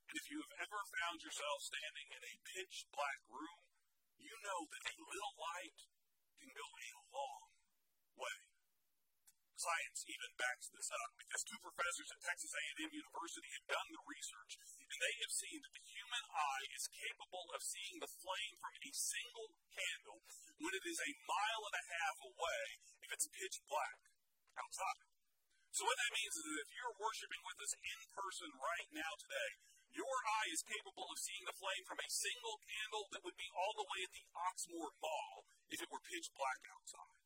And 0.10 0.18
if 0.18 0.26
you 0.34 0.42
have 0.42 0.66
ever 0.66 0.82
found 0.98 1.22
yourself 1.22 1.62
standing 1.62 2.10
in 2.10 2.22
a 2.26 2.42
pitch 2.42 2.90
black 2.90 3.22
room, 3.30 3.70
you 4.18 4.34
know 4.42 4.66
that 4.66 4.90
a 4.90 4.98
little 4.98 5.36
light 5.38 5.78
can 6.42 6.50
go 6.58 6.66
a 6.66 6.90
long 7.14 7.46
way. 8.18 8.38
Science 9.62 10.10
even 10.10 10.42
backs 10.42 10.74
this 10.74 10.90
up 10.90 11.22
because 11.22 11.46
two 11.46 11.62
professors 11.62 12.10
at 12.10 12.26
Texas 12.26 12.58
A&M 12.58 12.98
University 12.98 13.54
have 13.54 13.78
done 13.78 13.90
the 13.94 14.02
research 14.10 14.58
and 14.58 14.98
they 14.98 15.16
have 15.22 15.34
seen 15.38 15.62
that 15.62 15.74
the 15.78 15.86
human 15.86 16.26
eye 16.34 16.66
is 16.74 16.90
capable 16.90 17.46
of 17.54 17.62
seeing 17.62 18.02
the 18.02 18.10
flame 18.10 18.58
from 18.58 18.74
a 18.74 18.90
single 18.90 19.54
candle 19.70 20.26
when 20.58 20.74
it 20.74 20.86
is 20.90 20.98
a 20.98 21.22
mile 21.30 21.64
and 21.70 21.78
a 21.78 21.86
half 21.94 22.18
away 22.26 22.66
if 23.06 23.10
it's 23.14 23.30
pitch 23.30 23.62
black 23.70 24.13
outside. 24.58 25.02
So 25.74 25.90
what 25.90 25.98
that 25.98 26.14
means 26.14 26.34
is 26.38 26.46
that 26.46 26.64
if 26.64 26.70
you're 26.78 27.02
worshiping 27.02 27.44
with 27.44 27.58
us 27.66 27.74
in 27.74 28.00
person 28.14 28.50
right 28.62 28.90
now 28.94 29.12
today, 29.18 29.52
your 29.94 30.18
eye 30.26 30.50
is 30.50 30.66
capable 30.66 31.06
of 31.10 31.22
seeing 31.22 31.46
the 31.46 31.58
flame 31.58 31.86
from 31.86 32.02
a 32.02 32.10
single 32.10 32.58
candle 32.62 33.06
that 33.14 33.26
would 33.26 33.38
be 33.38 33.50
all 33.54 33.74
the 33.78 33.90
way 33.90 34.02
at 34.06 34.14
the 34.14 34.26
Oxmoor 34.34 34.90
Mall 35.02 35.46
if 35.70 35.82
it 35.82 35.90
were 35.90 36.02
pitch 36.02 36.30
black 36.34 36.62
outside. 36.70 37.18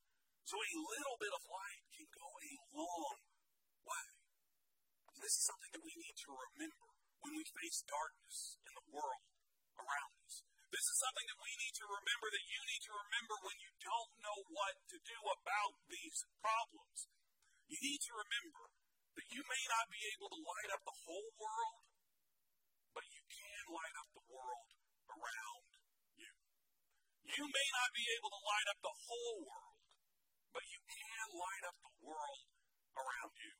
So 0.48 0.56
a 0.56 0.80
little 0.80 1.16
bit 1.20 1.32
of 1.32 1.44
light 1.44 1.84
can 1.92 2.08
go 2.08 2.24
a 2.24 2.52
long 2.72 3.16
way. 3.84 4.08
And 5.12 5.20
this 5.20 5.36
is 5.36 5.44
something 5.44 5.72
that 5.76 5.84
we 5.84 5.92
need 5.96 6.16
to 6.24 6.32
remember 6.32 6.88
when 7.20 7.36
we 7.36 7.44
face 7.44 7.84
darkness 7.84 8.56
in 8.64 8.72
the 8.72 8.88
world 8.96 9.28
around 9.76 10.12
us. 10.24 10.40
This 10.68 10.84
is 10.88 10.96
something 11.00 11.28
that 11.28 11.40
we 11.40 11.52
need 11.52 11.74
to 11.80 11.86
remember, 11.88 12.26
that 12.32 12.48
you 12.48 12.60
need 12.68 12.84
to 12.84 12.94
remember 12.96 13.36
when 13.44 13.56
you 13.60 13.72
don't 13.80 14.12
know 14.20 14.38
what 14.52 14.74
to 14.92 14.96
do 15.00 15.18
about 15.24 15.72
these 15.88 16.24
problems. 16.40 17.08
You 17.68 17.76
need 17.84 18.00
to 18.00 18.12
remember 18.16 18.64
that 19.12 19.28
you 19.28 19.44
may 19.44 19.62
not 19.68 19.92
be 19.92 20.00
able 20.16 20.32
to 20.32 20.40
light 20.40 20.70
up 20.72 20.82
the 20.88 20.98
whole 21.04 21.30
world, 21.36 21.84
but 22.96 23.04
you 23.12 23.22
can 23.28 23.64
light 23.68 23.96
up 24.00 24.08
the 24.16 24.24
world 24.24 24.68
around 25.12 25.68
you. 26.16 26.32
You 27.28 27.44
may 27.44 27.68
not 27.76 27.90
be 27.92 28.08
able 28.08 28.32
to 28.32 28.40
light 28.40 28.68
up 28.72 28.80
the 28.80 28.96
whole 29.04 29.36
world, 29.44 29.80
but 30.56 30.64
you 30.64 30.80
can 30.80 31.26
light 31.36 31.64
up 31.68 31.76
the 31.84 31.94
world 32.08 32.48
around 32.96 33.36
you. 33.36 33.54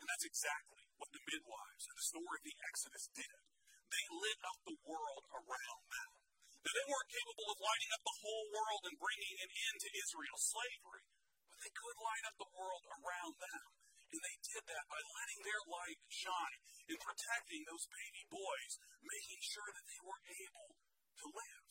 And 0.00 0.06
that's 0.08 0.24
exactly 0.24 0.88
what 0.96 1.12
the 1.12 1.20
midwives 1.28 1.84
in 1.92 1.94
the 1.98 2.08
story 2.08 2.36
of 2.40 2.46
the 2.48 2.56
Exodus 2.72 3.04
did. 3.12 3.36
They 3.92 4.04
lit 4.16 4.40
up 4.48 4.58
the 4.64 4.80
world 4.88 5.24
around 5.28 5.82
them. 5.92 6.10
Now, 6.64 6.72
they 6.72 6.88
weren't 6.88 7.12
capable 7.12 7.48
of 7.52 7.60
lighting 7.60 7.92
up 7.92 8.02
the 8.04 8.20
whole 8.24 8.46
world 8.48 8.82
and 8.88 8.96
bringing 8.96 9.36
an 9.44 9.50
end 9.52 9.76
to 9.76 9.90
Israel's 9.92 10.44
slavery, 10.48 11.04
they 11.58 11.72
could 11.74 11.98
light 11.98 12.24
up 12.30 12.36
the 12.38 12.54
world 12.54 12.84
around 12.86 13.34
them. 13.38 13.62
And 14.08 14.20
they 14.24 14.38
did 14.40 14.64
that 14.64 14.88
by 14.88 15.00
letting 15.04 15.40
their 15.44 15.62
light 15.68 16.00
shine 16.08 16.60
and 16.88 16.96
protecting 16.96 17.62
those 17.68 17.84
baby 17.92 18.24
boys, 18.32 18.80
making 19.04 19.40
sure 19.44 19.68
that 19.68 19.84
they 19.84 20.00
were 20.00 20.22
able 20.24 20.70
to 20.72 21.26
live. 21.28 21.64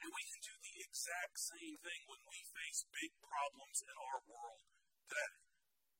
And 0.00 0.14
we 0.14 0.24
can 0.30 0.40
do 0.46 0.54
the 0.62 0.76
exact 0.86 1.36
same 1.36 1.76
thing 1.82 2.00
when 2.06 2.22
we 2.30 2.38
face 2.54 2.86
big 2.94 3.12
problems 3.18 3.82
in 3.82 3.96
our 3.98 4.20
world 4.30 4.62
today. 5.10 5.34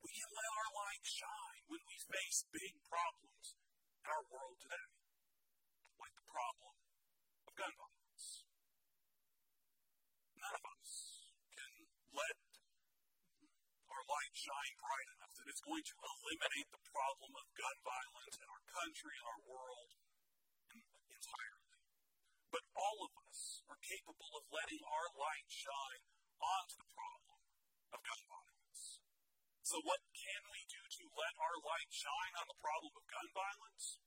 We 0.00 0.12
can 0.14 0.30
let 0.30 0.50
our 0.54 0.70
light 0.70 1.04
shine 1.04 1.62
when 1.66 1.82
we 1.82 1.96
face 1.98 2.46
big 2.54 2.74
problems 2.86 3.58
in 4.00 4.06
our 4.06 4.24
world 4.30 4.56
today, 4.62 4.88
like 5.98 6.14
the 6.14 6.28
problem 6.30 6.74
of 7.44 7.52
gun 7.58 7.74
violence. 7.74 8.46
None 10.38 10.56
of 10.56 10.64
us 10.64 10.92
can 11.52 11.72
let 12.16 12.36
shine 14.34 14.74
bright 14.78 15.08
enough 15.18 15.34
that 15.38 15.48
it's 15.50 15.64
going 15.64 15.82
to 15.82 15.96
eliminate 15.98 16.68
the 16.70 16.82
problem 16.86 17.32
of 17.34 17.44
gun 17.58 17.76
violence 17.82 18.36
in 18.38 18.48
our 18.48 18.64
country, 18.70 19.14
in 19.18 19.24
our 19.26 19.42
world, 19.46 19.90
entirely. 21.10 21.78
But 22.50 22.64
all 22.74 22.98
of 23.06 23.12
us 23.26 23.62
are 23.70 23.80
capable 23.82 24.32
of 24.38 24.50
letting 24.50 24.82
our 24.82 25.08
light 25.18 25.46
shine 25.50 26.02
onto 26.40 26.76
the 26.78 26.90
problem 26.90 27.38
of 27.94 27.98
gun 28.02 28.22
violence. 28.26 28.82
So, 29.62 29.78
what 29.86 30.02
can 30.10 30.42
we 30.50 30.60
do 30.66 30.82
to 30.82 31.04
let 31.14 31.34
our 31.38 31.56
light 31.62 31.90
shine 31.94 32.34
on 32.42 32.46
the 32.50 32.58
problem 32.58 32.90
of 32.90 33.04
gun 33.06 33.28
violence? 33.30 34.02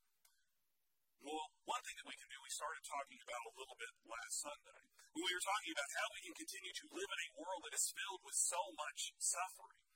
Well, 1.24 1.48
one 1.64 1.80
thing 1.80 1.96
that 1.96 2.04
we 2.04 2.20
can 2.20 2.28
do, 2.28 2.36
we 2.44 2.52
started 2.52 2.84
talking 2.84 3.16
about 3.24 3.48
a 3.48 3.56
little 3.56 3.78
bit 3.80 3.92
last 4.04 4.44
Sunday. 4.44 4.80
When 5.16 5.24
we 5.24 5.32
were 5.32 5.48
talking 5.48 5.72
about 5.72 5.88
how 5.96 6.06
we 6.12 6.20
can 6.20 6.36
continue 6.36 6.74
to 6.84 6.86
live 6.92 7.08
in 7.08 7.20
a 7.24 7.34
world 7.40 7.64
that 7.64 7.72
is 7.72 7.86
filled 7.96 8.20
with 8.28 8.36
so 8.36 8.60
much 8.76 9.16
suffering. 9.16 9.93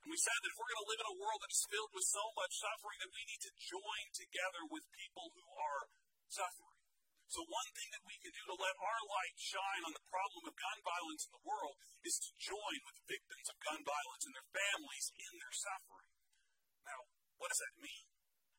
And 0.00 0.08
we 0.08 0.16
said 0.16 0.38
that 0.40 0.48
if 0.48 0.56
we're 0.56 0.72
going 0.72 0.84
to 0.84 0.90
live 0.90 1.02
in 1.04 1.12
a 1.12 1.20
world 1.20 1.40
that 1.44 1.52
is 1.52 1.68
filled 1.68 1.92
with 1.92 2.08
so 2.08 2.24
much 2.32 2.56
suffering, 2.56 2.98
that 3.04 3.12
we 3.12 3.22
need 3.28 3.42
to 3.44 3.52
join 3.52 4.04
together 4.16 4.62
with 4.64 4.96
people 4.96 5.28
who 5.36 5.44
are 5.60 5.82
suffering. 6.32 6.80
So, 7.30 7.46
one 7.46 7.70
thing 7.78 7.86
that 7.94 8.02
we 8.02 8.18
can 8.18 8.34
do 8.34 8.42
to 8.42 8.58
let 8.58 8.74
our 8.74 9.02
light 9.06 9.36
shine 9.38 9.86
on 9.86 9.94
the 9.94 10.02
problem 10.10 10.50
of 10.50 10.56
gun 10.58 10.78
violence 10.82 11.30
in 11.30 11.32
the 11.38 11.46
world 11.46 11.78
is 12.02 12.18
to 12.26 12.30
join 12.42 12.76
with 12.82 13.06
victims 13.06 13.46
of 13.46 13.62
gun 13.62 13.86
violence 13.86 14.26
and 14.26 14.34
their 14.34 14.50
families 14.50 15.14
in 15.14 15.32
their 15.38 15.54
suffering. 15.54 16.10
Now, 16.82 17.06
what 17.38 17.54
does 17.54 17.62
that 17.62 17.78
mean? 17.78 18.10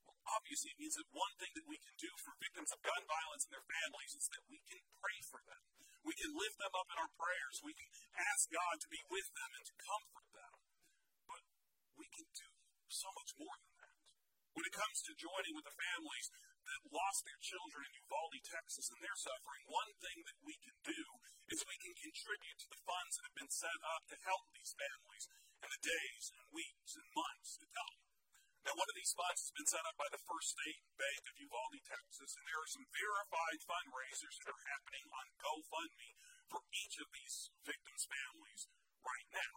Well, 0.08 0.16
obviously, 0.24 0.72
it 0.72 0.80
means 0.80 0.96
that 0.96 1.12
one 1.12 1.36
thing 1.36 1.52
that 1.52 1.68
we 1.68 1.84
can 1.84 2.00
do 2.00 2.16
for 2.24 2.32
victims 2.40 2.72
of 2.72 2.80
gun 2.80 3.04
violence 3.04 3.44
and 3.44 3.60
their 3.60 3.68
families 3.68 4.14
is 4.16 4.32
that 4.32 4.48
we 4.48 4.64
can 4.64 4.80
pray 5.04 5.20
for 5.28 5.44
them. 5.44 5.62
We 6.08 6.16
can 6.16 6.32
lift 6.32 6.56
them 6.56 6.72
up 6.72 6.88
in 6.96 6.98
our 6.98 7.12
prayers. 7.20 7.60
We 7.68 7.76
can 7.76 7.92
ask 8.16 8.48
God 8.48 8.80
to 8.80 8.88
be 8.88 9.04
with 9.12 9.28
them 9.36 9.52
and 9.52 9.66
to 9.68 9.76
comfort 9.84 10.28
them. 10.32 10.71
We 11.98 12.08
can 12.12 12.28
do 12.32 12.50
so 12.88 13.10
much 13.16 13.32
more 13.40 13.56
than 13.60 13.74
that. 13.82 13.98
When 14.52 14.68
it 14.68 14.76
comes 14.76 15.00
to 15.08 15.16
joining 15.16 15.56
with 15.56 15.64
the 15.64 15.80
families 15.80 16.28
that 16.68 16.92
lost 16.92 17.24
their 17.24 17.40
children 17.40 17.88
in 17.88 18.04
Uvalde, 18.04 18.44
Texas, 18.44 18.92
and 18.92 19.00
their 19.00 19.16
suffering, 19.16 19.64
one 19.72 19.92
thing 20.04 20.20
that 20.28 20.40
we 20.44 20.56
can 20.60 20.76
do 20.84 21.04
is 21.48 21.64
we 21.64 21.80
can 21.80 21.96
contribute 21.96 22.60
to 22.60 22.72
the 22.72 22.84
funds 22.84 23.16
that 23.16 23.28
have 23.32 23.40
been 23.40 23.54
set 23.54 23.80
up 23.96 24.04
to 24.12 24.26
help 24.28 24.44
these 24.52 24.76
families 24.76 25.26
in 25.64 25.70
the 25.72 25.86
days 25.88 26.26
and 26.36 26.44
weeks 26.52 26.92
and 27.00 27.08
months 27.16 27.56
to 27.64 27.68
come. 27.72 27.96
Now, 28.62 28.78
one 28.78 28.92
of 28.92 28.98
these 29.00 29.16
funds 29.18 29.42
has 29.42 29.56
been 29.58 29.72
set 29.72 29.88
up 29.90 29.98
by 29.98 30.06
the 30.14 30.22
First 30.22 30.54
State 30.54 30.86
Bank 30.94 31.22
of 31.26 31.40
Uvalde, 31.42 31.82
Texas, 31.82 32.38
and 32.38 32.46
there 32.46 32.62
are 32.62 32.70
some 32.70 32.86
verified 32.94 33.62
fundraisers 33.66 34.38
that 34.38 34.54
are 34.54 34.70
happening 34.70 35.06
on 35.10 35.26
GoFundMe 35.42 36.12
for 36.46 36.62
each 36.70 37.02
of 37.02 37.10
these 37.10 37.50
victims' 37.66 38.06
families 38.06 38.70
right 39.02 39.30
now. 39.34 39.56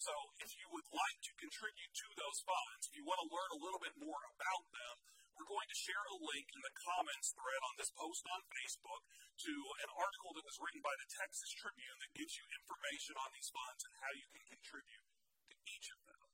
So, 0.00 0.16
if 0.40 0.56
you 0.56 0.64
would 0.72 0.88
like 0.96 1.18
to 1.28 1.32
contribute 1.36 1.92
to 1.92 2.08
those 2.16 2.40
funds, 2.48 2.88
if 2.88 2.96
you 2.96 3.04
want 3.04 3.20
to 3.20 3.28
learn 3.28 3.50
a 3.52 3.60
little 3.60 3.82
bit 3.84 3.92
more 4.00 4.22
about 4.32 4.64
them, 4.72 4.96
we're 5.36 5.44
going 5.44 5.68
to 5.68 5.76
share 5.76 6.04
a 6.08 6.16
link 6.24 6.48
in 6.56 6.62
the 6.64 6.72
comments 6.72 7.36
thread 7.36 7.60
on 7.68 7.76
this 7.76 7.92
post 7.92 8.24
on 8.32 8.40
Facebook 8.48 9.02
to 9.44 9.52
an 9.84 9.90
article 9.92 10.32
that 10.36 10.48
was 10.48 10.56
written 10.56 10.80
by 10.80 10.96
the 10.96 11.08
Texas 11.20 11.52
Tribune 11.52 12.00
that 12.00 12.16
gives 12.16 12.32
you 12.32 12.44
information 12.48 13.12
on 13.20 13.28
these 13.36 13.52
funds 13.52 13.84
and 13.84 13.92
how 14.00 14.12
you 14.16 14.24
can 14.32 14.44
contribute 14.48 15.04
to 15.52 15.56
each 15.68 15.88
of 15.92 16.00
them 16.08 16.24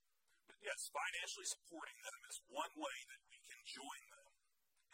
But 0.47 0.59
yes, 0.63 0.87
financially 0.87 1.47
supporting 1.51 1.99
them 2.07 2.19
is 2.31 2.39
one 2.47 2.71
way 2.71 2.97
that 3.11 3.21
we 3.27 3.39
can 3.51 3.59
join 3.67 4.01
them 4.15 4.27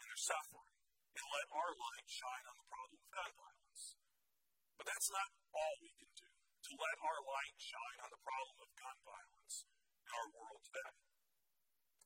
in 0.02 0.06
their 0.10 0.18
suffering 0.18 0.74
and 1.14 1.26
let 1.30 1.46
our 1.54 1.70
light 1.78 2.06
shine 2.10 2.46
on 2.50 2.58
the 2.58 2.66
problem 2.66 2.98
of 2.98 3.10
gun 3.14 3.32
violence. 3.38 3.84
But 4.78 4.86
that's 4.90 5.10
not 5.14 5.30
all 5.54 5.74
we 5.78 5.94
can 5.94 6.10
do 6.18 6.23
to 6.64 6.72
let 6.80 6.96
our 7.04 7.20
light 7.28 7.56
shine 7.60 7.98
on 8.00 8.08
the 8.08 8.24
problem 8.24 8.56
of 8.64 8.80
gun 8.80 8.98
violence 9.04 9.68
in 10.00 10.10
our 10.16 10.28
world 10.32 10.60
today. 10.64 10.96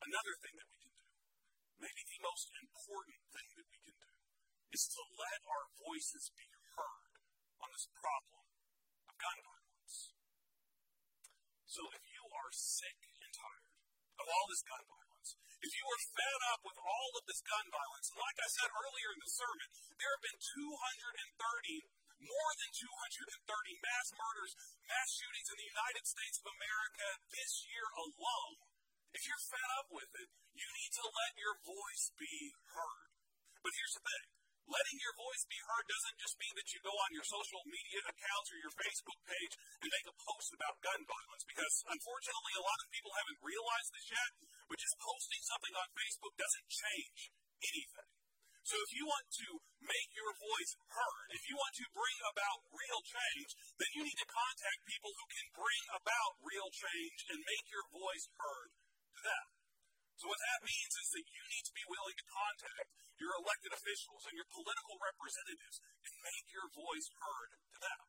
Another 0.03 0.35
thing 0.43 0.55
that 0.59 0.67
we 0.67 0.79
can 0.83 0.95
do, 0.99 1.11
maybe 1.79 2.03
the 2.03 2.23
most 2.27 2.51
important 2.59 3.23
thing 3.31 3.49
that 3.55 3.69
we 3.71 3.79
can 3.87 3.95
do, 3.95 4.15
is 4.75 4.85
to 4.91 5.03
let 5.15 5.41
our 5.47 5.65
voices 5.79 6.35
be 6.35 6.49
heard 6.75 7.15
on 7.63 7.71
this 7.71 7.87
problem 7.95 8.45
of 9.07 9.15
gun 9.15 9.39
violence. 9.47 9.95
So 11.71 11.87
if 11.95 12.03
you 12.11 12.23
are 12.27 12.51
sick 12.51 12.99
and 13.23 13.31
tired 13.31 13.71
of 14.19 14.27
all 14.27 14.47
this 14.51 14.67
gun 14.67 14.83
violence, 14.91 15.39
if 15.63 15.71
you 15.71 15.85
are 15.87 16.03
fed 16.19 16.41
up 16.51 16.61
with 16.67 16.79
all 16.83 17.11
of 17.15 17.25
this 17.31 17.43
gun 17.47 17.67
violence, 17.71 18.11
and 18.11 18.19
like 18.19 18.39
I 18.43 18.49
said 18.51 18.71
earlier 18.75 19.11
in 19.15 19.23
the 19.23 19.31
sermon, 19.39 19.69
there 20.03 20.13
have 20.19 20.25
been 20.27 20.39
230, 20.39 22.08
more 22.23 22.53
than 22.59 22.71
230 22.75 23.85
mass 23.85 24.07
murders, 24.15 24.53
mass 24.87 25.09
shootings 25.15 25.51
in 25.51 25.59
the 25.59 25.71
United 25.71 26.05
States 26.05 26.37
of 26.43 26.47
America 26.51 27.09
this 27.31 27.53
year 27.67 27.87
alone. 27.95 28.59
If 29.15 29.23
you're 29.25 29.49
fed 29.49 29.71
up 29.81 29.89
with 29.89 30.13
it, 30.19 30.29
you 30.53 30.69
need 30.69 30.93
to 30.99 31.07
let 31.07 31.33
your 31.39 31.57
voice 31.65 32.13
be 32.19 32.55
heard. 32.75 33.09
But 33.63 33.75
here's 33.75 33.97
the 33.97 34.05
thing 34.05 34.25
letting 34.69 35.01
your 35.01 35.17
voice 35.17 35.49
be 35.49 35.57
heard 35.65 35.85
doesn't 35.89 36.21
just 36.21 36.37
mean 36.37 36.53
that 36.61 36.69
you 36.77 36.79
go 36.85 36.93
on 36.93 37.11
your 37.17 37.25
social 37.25 37.65
media 37.65 38.05
accounts 38.05 38.53
or 38.53 38.61
your 38.61 38.75
Facebook 38.77 39.21
page 39.25 39.57
and 39.81 39.89
make 39.89 40.07
a 40.13 40.21
post 40.21 40.53
about 40.53 40.77
gun 40.85 41.01
violence, 41.09 41.45
because 41.49 41.75
unfortunately, 41.89 42.55
a 42.61 42.67
lot 42.69 42.79
of 42.85 42.93
people 42.93 43.13
haven't 43.17 43.41
realized 43.41 43.91
this 43.97 44.09
yet, 44.13 44.31
but 44.69 44.77
just 44.77 45.01
posting 45.01 45.43
something 45.49 45.73
on 45.73 45.89
Facebook 45.97 46.35
doesn't 46.37 46.69
change 46.69 47.21
anything. 47.65 48.11
So 48.69 48.77
if 48.77 48.91
you 48.93 49.09
want 49.09 49.27
to 49.33 49.49
make 49.83 50.11
your 50.15 50.33
voice 50.39 50.73
heard, 50.91 51.27
if 51.35 51.43
you 51.47 51.55
want 51.55 51.75
to 51.79 51.87
bring 51.95 52.19
about 52.27 52.59
real 52.75 53.01
change, 53.05 53.51
then 53.79 53.91
you 53.95 54.03
need 54.03 54.19
to 54.19 54.29
contact 54.29 54.89
people 54.89 55.13
who 55.15 55.27
can 55.31 55.47
bring 55.55 55.83
about 55.95 56.33
real 56.43 56.69
change 56.75 57.19
and 57.31 57.39
make 57.43 57.67
your 57.71 57.87
voice 57.95 58.27
heard 58.39 58.71
to 59.15 59.21
them. 59.23 59.47
So 60.19 60.27
what 60.27 60.43
that 60.43 60.67
means 60.67 60.95
is 60.99 61.09
that 61.15 61.31
you 61.31 61.43
need 61.47 61.65
to 61.71 61.79
be 61.79 61.87
willing 61.87 62.19
to 62.19 62.27
contact 62.27 62.91
your 63.23 63.35
elected 63.39 63.71
officials 63.71 64.27
and 64.27 64.35
your 64.35 64.51
political 64.51 64.99
representatives 64.99 65.79
and 66.03 66.27
make 66.27 66.47
your 66.51 66.67
voice 66.75 67.09
heard 67.23 67.51
to 67.55 67.79
them. 67.79 68.03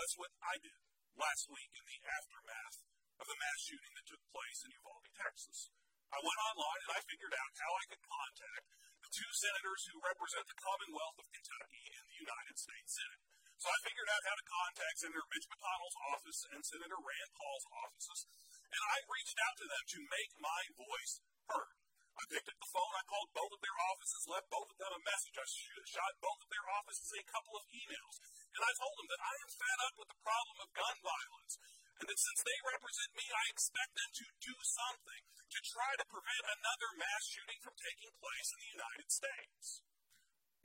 That's 0.00 0.16
what 0.16 0.32
I 0.40 0.56
did 0.56 0.78
last 1.20 1.52
week 1.52 1.68
in 1.76 1.84
the 1.84 2.00
aftermath 2.08 2.78
of 3.20 3.28
the 3.28 3.36
mass 3.36 3.60
shooting 3.60 3.92
that 3.92 4.08
took 4.08 4.24
place 4.32 4.60
in 4.64 4.72
Uvalde, 4.72 5.12
Texas. 5.20 5.68
I 6.12 6.20
went 6.20 6.40
online 6.48 6.80
and 6.88 6.92
I 6.96 7.00
figured 7.08 7.36
out 7.36 7.52
how 7.60 7.72
I 7.72 7.84
could 7.88 8.04
contact 8.04 8.66
two 9.12 9.30
senators 9.36 9.82
who 9.92 10.00
represent 10.00 10.44
the 10.48 10.56
Commonwealth 10.56 11.20
of 11.20 11.28
Kentucky 11.28 11.84
in 11.92 12.02
the 12.08 12.18
United 12.24 12.56
States 12.56 12.90
Senate. 12.96 13.22
So 13.60 13.70
I 13.70 13.78
figured 13.84 14.10
out 14.10 14.26
how 14.26 14.36
to 14.40 14.46
contact 14.48 14.96
Senator 14.98 15.26
Mitch 15.30 15.46
McConnell's 15.46 15.98
office 16.10 16.40
and 16.50 16.60
Senator 16.64 16.98
Rand 16.98 17.30
Paul's 17.36 17.66
offices 17.86 18.20
and 18.72 18.82
I 18.88 19.04
reached 19.04 19.36
out 19.36 19.56
to 19.60 19.66
them 19.68 19.84
to 19.84 20.00
make 20.08 20.32
my 20.40 20.62
voice 20.80 21.20
heard. 21.44 21.76
I 22.12 22.24
picked 22.28 22.48
up 22.48 22.56
the 22.60 22.72
phone, 22.72 22.92
I 22.92 23.04
called 23.08 23.36
both 23.36 23.52
of 23.52 23.60
their 23.60 23.78
offices, 23.92 24.28
left 24.28 24.48
both 24.52 24.68
of 24.68 24.76
them 24.80 24.92
a 24.96 25.02
message. 25.04 25.36
I 25.36 25.48
shot 25.88 26.12
both 26.20 26.40
of 26.44 26.48
their 26.52 26.66
offices 26.76 27.08
a 27.12 27.24
couple 27.24 27.56
of 27.56 27.64
emails. 27.72 28.16
And 28.52 28.62
I 28.64 28.72
told 28.76 28.94
them 29.00 29.08
that 29.12 29.22
I 29.24 29.34
am 29.44 29.50
fed 29.52 29.78
up 29.80 29.94
with 29.96 30.10
the 30.12 30.20
problem 30.20 30.56
of 30.60 30.76
gun 30.76 30.96
violence. 31.00 31.54
And 32.02 32.10
that 32.10 32.18
since 32.18 32.42
they 32.42 32.58
represent 32.66 33.14
me, 33.14 33.30
I 33.30 33.46
expect 33.46 33.94
them 33.94 34.10
to 34.10 34.26
do 34.42 34.58
something 34.58 35.22
to 35.38 35.58
try 35.62 35.94
to 36.02 36.10
prevent 36.10 36.50
another 36.50 36.98
mass 36.98 37.30
shooting 37.30 37.62
from 37.62 37.78
taking 37.78 38.10
place 38.18 38.50
in 38.50 38.58
the 38.58 38.74
United 38.74 39.06
States. 39.06 39.86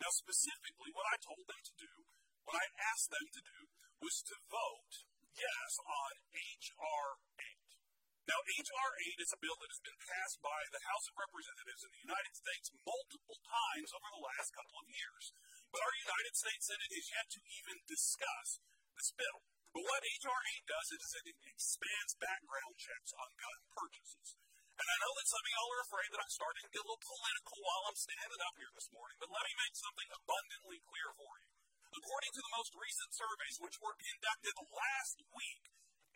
Now, 0.01 0.09
specifically, 0.17 0.89
what 0.97 1.05
I 1.05 1.21
told 1.21 1.45
them 1.45 1.61
to 1.61 1.77
do, 1.77 1.93
what 2.41 2.57
I 2.57 2.65
asked 2.89 3.13
them 3.13 3.29
to 3.37 3.41
do, 3.45 3.59
was 4.01 4.25
to 4.33 4.49
vote 4.49 5.05
yes 5.37 5.77
on 5.85 6.11
H.R. 6.33 7.05
8. 7.37 8.33
Now, 8.33 8.41
H.R. 8.41 8.89
8 9.05 9.21
is 9.21 9.29
a 9.29 9.37
bill 9.37 9.61
that 9.61 9.73
has 9.77 9.85
been 9.85 10.01
passed 10.09 10.41
by 10.41 10.61
the 10.73 10.81
House 10.89 11.05
of 11.05 11.21
Representatives 11.21 11.85
in 11.85 11.91
the 11.93 12.05
United 12.09 12.33
States 12.33 12.73
multiple 12.81 13.37
times 13.45 13.93
over 13.93 14.09
the 14.09 14.25
last 14.25 14.57
couple 14.57 14.81
of 14.81 14.89
years. 14.89 15.37
But 15.69 15.85
our 15.85 15.95
United 16.01 16.33
States 16.33 16.65
Senate 16.65 16.93
is 16.97 17.13
yet 17.13 17.29
to 17.29 17.45
even 17.45 17.77
discuss 17.85 18.57
this 18.97 19.13
bill. 19.13 19.45
But 19.75 19.83
what 19.83 20.01
H.R. 20.03 20.41
8 20.63 20.73
does 20.73 20.87
is 20.95 21.11
it 21.21 21.37
expands 21.47 22.13
background 22.17 22.75
checks 22.79 23.11
on 23.13 23.29
gun 23.37 23.59
purchases. 23.73 24.29
And 24.77 24.87
I 24.87 24.97
know 25.01 25.13
that 25.17 25.31
some 25.31 25.41
of 25.41 25.51
y'all 25.51 25.73
are 25.73 25.85
afraid 25.89 26.09
that 26.13 26.21
I'm 26.21 26.37
starting 26.37 26.63
to 26.65 26.73
get 26.73 26.85
a 26.85 26.87
little 26.87 27.01
political 27.01 27.57
while 27.65 27.83
I'm 27.89 27.97
standing 27.97 28.41
up 28.45 28.55
here 28.61 28.73
this 28.77 28.89
morning, 28.93 29.17
but 29.17 29.33
let 29.33 29.45
me 29.49 29.53
make 29.57 29.73
something 29.73 30.09
abundantly 30.13 30.79
clear 30.85 31.09
for 31.17 31.33
you. 31.41 31.49
According 31.97 32.31
to 32.37 32.41
the 32.45 32.55
most 32.55 32.71
recent 32.77 33.09
surveys, 33.09 33.57
which 33.57 33.81
were 33.81 33.97
conducted 33.97 34.53
last 34.69 35.17
week, 35.33 35.63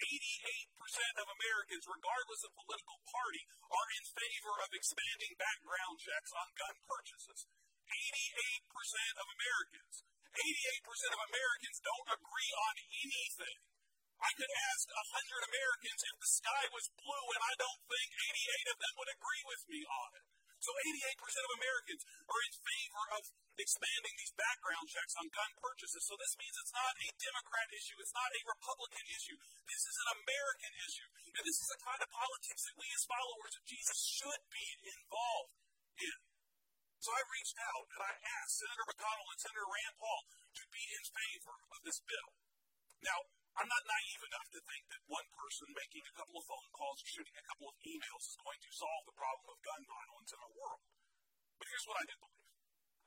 88% 0.02 1.22
of 1.22 1.28
Americans, 1.30 1.86
regardless 1.86 2.42
of 2.46 2.58
political 2.58 2.98
party, 3.06 3.44
are 3.70 3.90
in 3.98 4.06
favor 4.14 4.54
of 4.62 4.70
expanding 4.74 5.34
background 5.38 5.96
checks 6.02 6.32
on 6.38 6.48
gun 6.58 6.76
purchases. 6.86 7.50
88% 7.90 9.22
of 9.22 9.28
Americans. 9.30 9.96
88% 10.32 11.16
of 11.16 11.22
Americans 11.28 11.78
don't 11.84 12.10
agree 12.16 12.52
on 12.56 12.74
anything. 13.04 13.58
I 14.22 14.32
could 14.38 14.54
ask 14.70 14.86
100 14.86 15.50
Americans 15.50 16.02
if 16.06 16.16
the 16.22 16.30
sky 16.30 16.64
was 16.70 16.94
blue, 16.94 17.26
and 17.34 17.42
I 17.42 17.54
don't 17.58 17.82
think 17.90 18.08
88 18.14 18.72
of 18.72 18.78
them 18.78 18.94
would 19.02 19.12
agree 19.18 19.44
with 19.50 19.64
me 19.66 19.82
on 19.82 20.10
it. 20.14 20.26
So 20.62 20.70
88% 20.78 21.18
of 21.42 21.58
Americans 21.58 22.06
are 22.30 22.42
in 22.46 22.54
favor 22.54 23.04
of 23.18 23.24
expanding 23.58 24.14
these 24.14 24.30
background 24.38 24.86
checks 24.94 25.18
on 25.18 25.26
gun 25.34 25.52
purchases. 25.58 26.06
So 26.06 26.14
this 26.22 26.38
means 26.38 26.54
it's 26.54 26.70
not 26.70 26.94
a 27.02 27.10
Democrat 27.18 27.66
issue, 27.74 27.98
it's 27.98 28.14
not 28.14 28.30
a 28.30 28.46
Republican 28.46 29.06
issue. 29.10 29.38
This 29.66 29.84
is 29.90 29.98
an 30.06 30.10
American 30.22 30.74
issue. 30.86 31.10
And 31.34 31.44
this 31.50 31.58
is 31.66 31.70
the 31.74 31.82
kind 31.82 31.98
of 31.98 32.14
politics 32.14 32.62
that 32.70 32.78
we 32.78 32.86
as 32.94 33.10
followers 33.10 33.54
of 33.58 33.64
Jesus 33.66 34.00
should 34.06 34.44
be 34.54 34.68
involved 34.86 35.58
in. 35.98 36.31
So 37.02 37.10
I 37.10 37.34
reached 37.34 37.58
out 37.58 37.86
and 37.98 38.02
I 38.06 38.14
asked 38.14 38.62
Senator 38.62 38.86
McConnell 38.86 39.30
and 39.34 39.42
Senator 39.42 39.66
Rand 39.66 39.98
Paul 39.98 40.22
to 40.30 40.64
be 40.70 40.84
in 40.86 41.04
favor 41.10 41.56
of 41.74 41.80
this 41.82 41.98
bill. 42.06 42.30
Now, 43.02 43.20
I'm 43.58 43.66
not 43.66 43.90
naive 43.90 44.22
enough 44.22 44.48
to 44.54 44.62
think 44.62 44.84
that 44.94 45.10
one 45.10 45.26
person 45.34 45.66
making 45.74 46.06
a 46.06 46.14
couple 46.14 46.38
of 46.38 46.46
phone 46.46 46.70
calls 46.78 47.02
or 47.02 47.10
shooting 47.10 47.34
a 47.34 47.48
couple 47.50 47.74
of 47.74 47.82
emails 47.82 48.30
is 48.30 48.38
going 48.38 48.62
to 48.62 48.78
solve 48.78 49.04
the 49.10 49.18
problem 49.18 49.50
of 49.50 49.66
gun 49.66 49.82
violence 49.90 50.30
in 50.30 50.40
our 50.46 50.54
world. 50.54 50.86
But 51.58 51.74
here's 51.74 51.90
what 51.90 51.98
I 51.98 52.06
do 52.06 52.16
believe. 52.22 52.50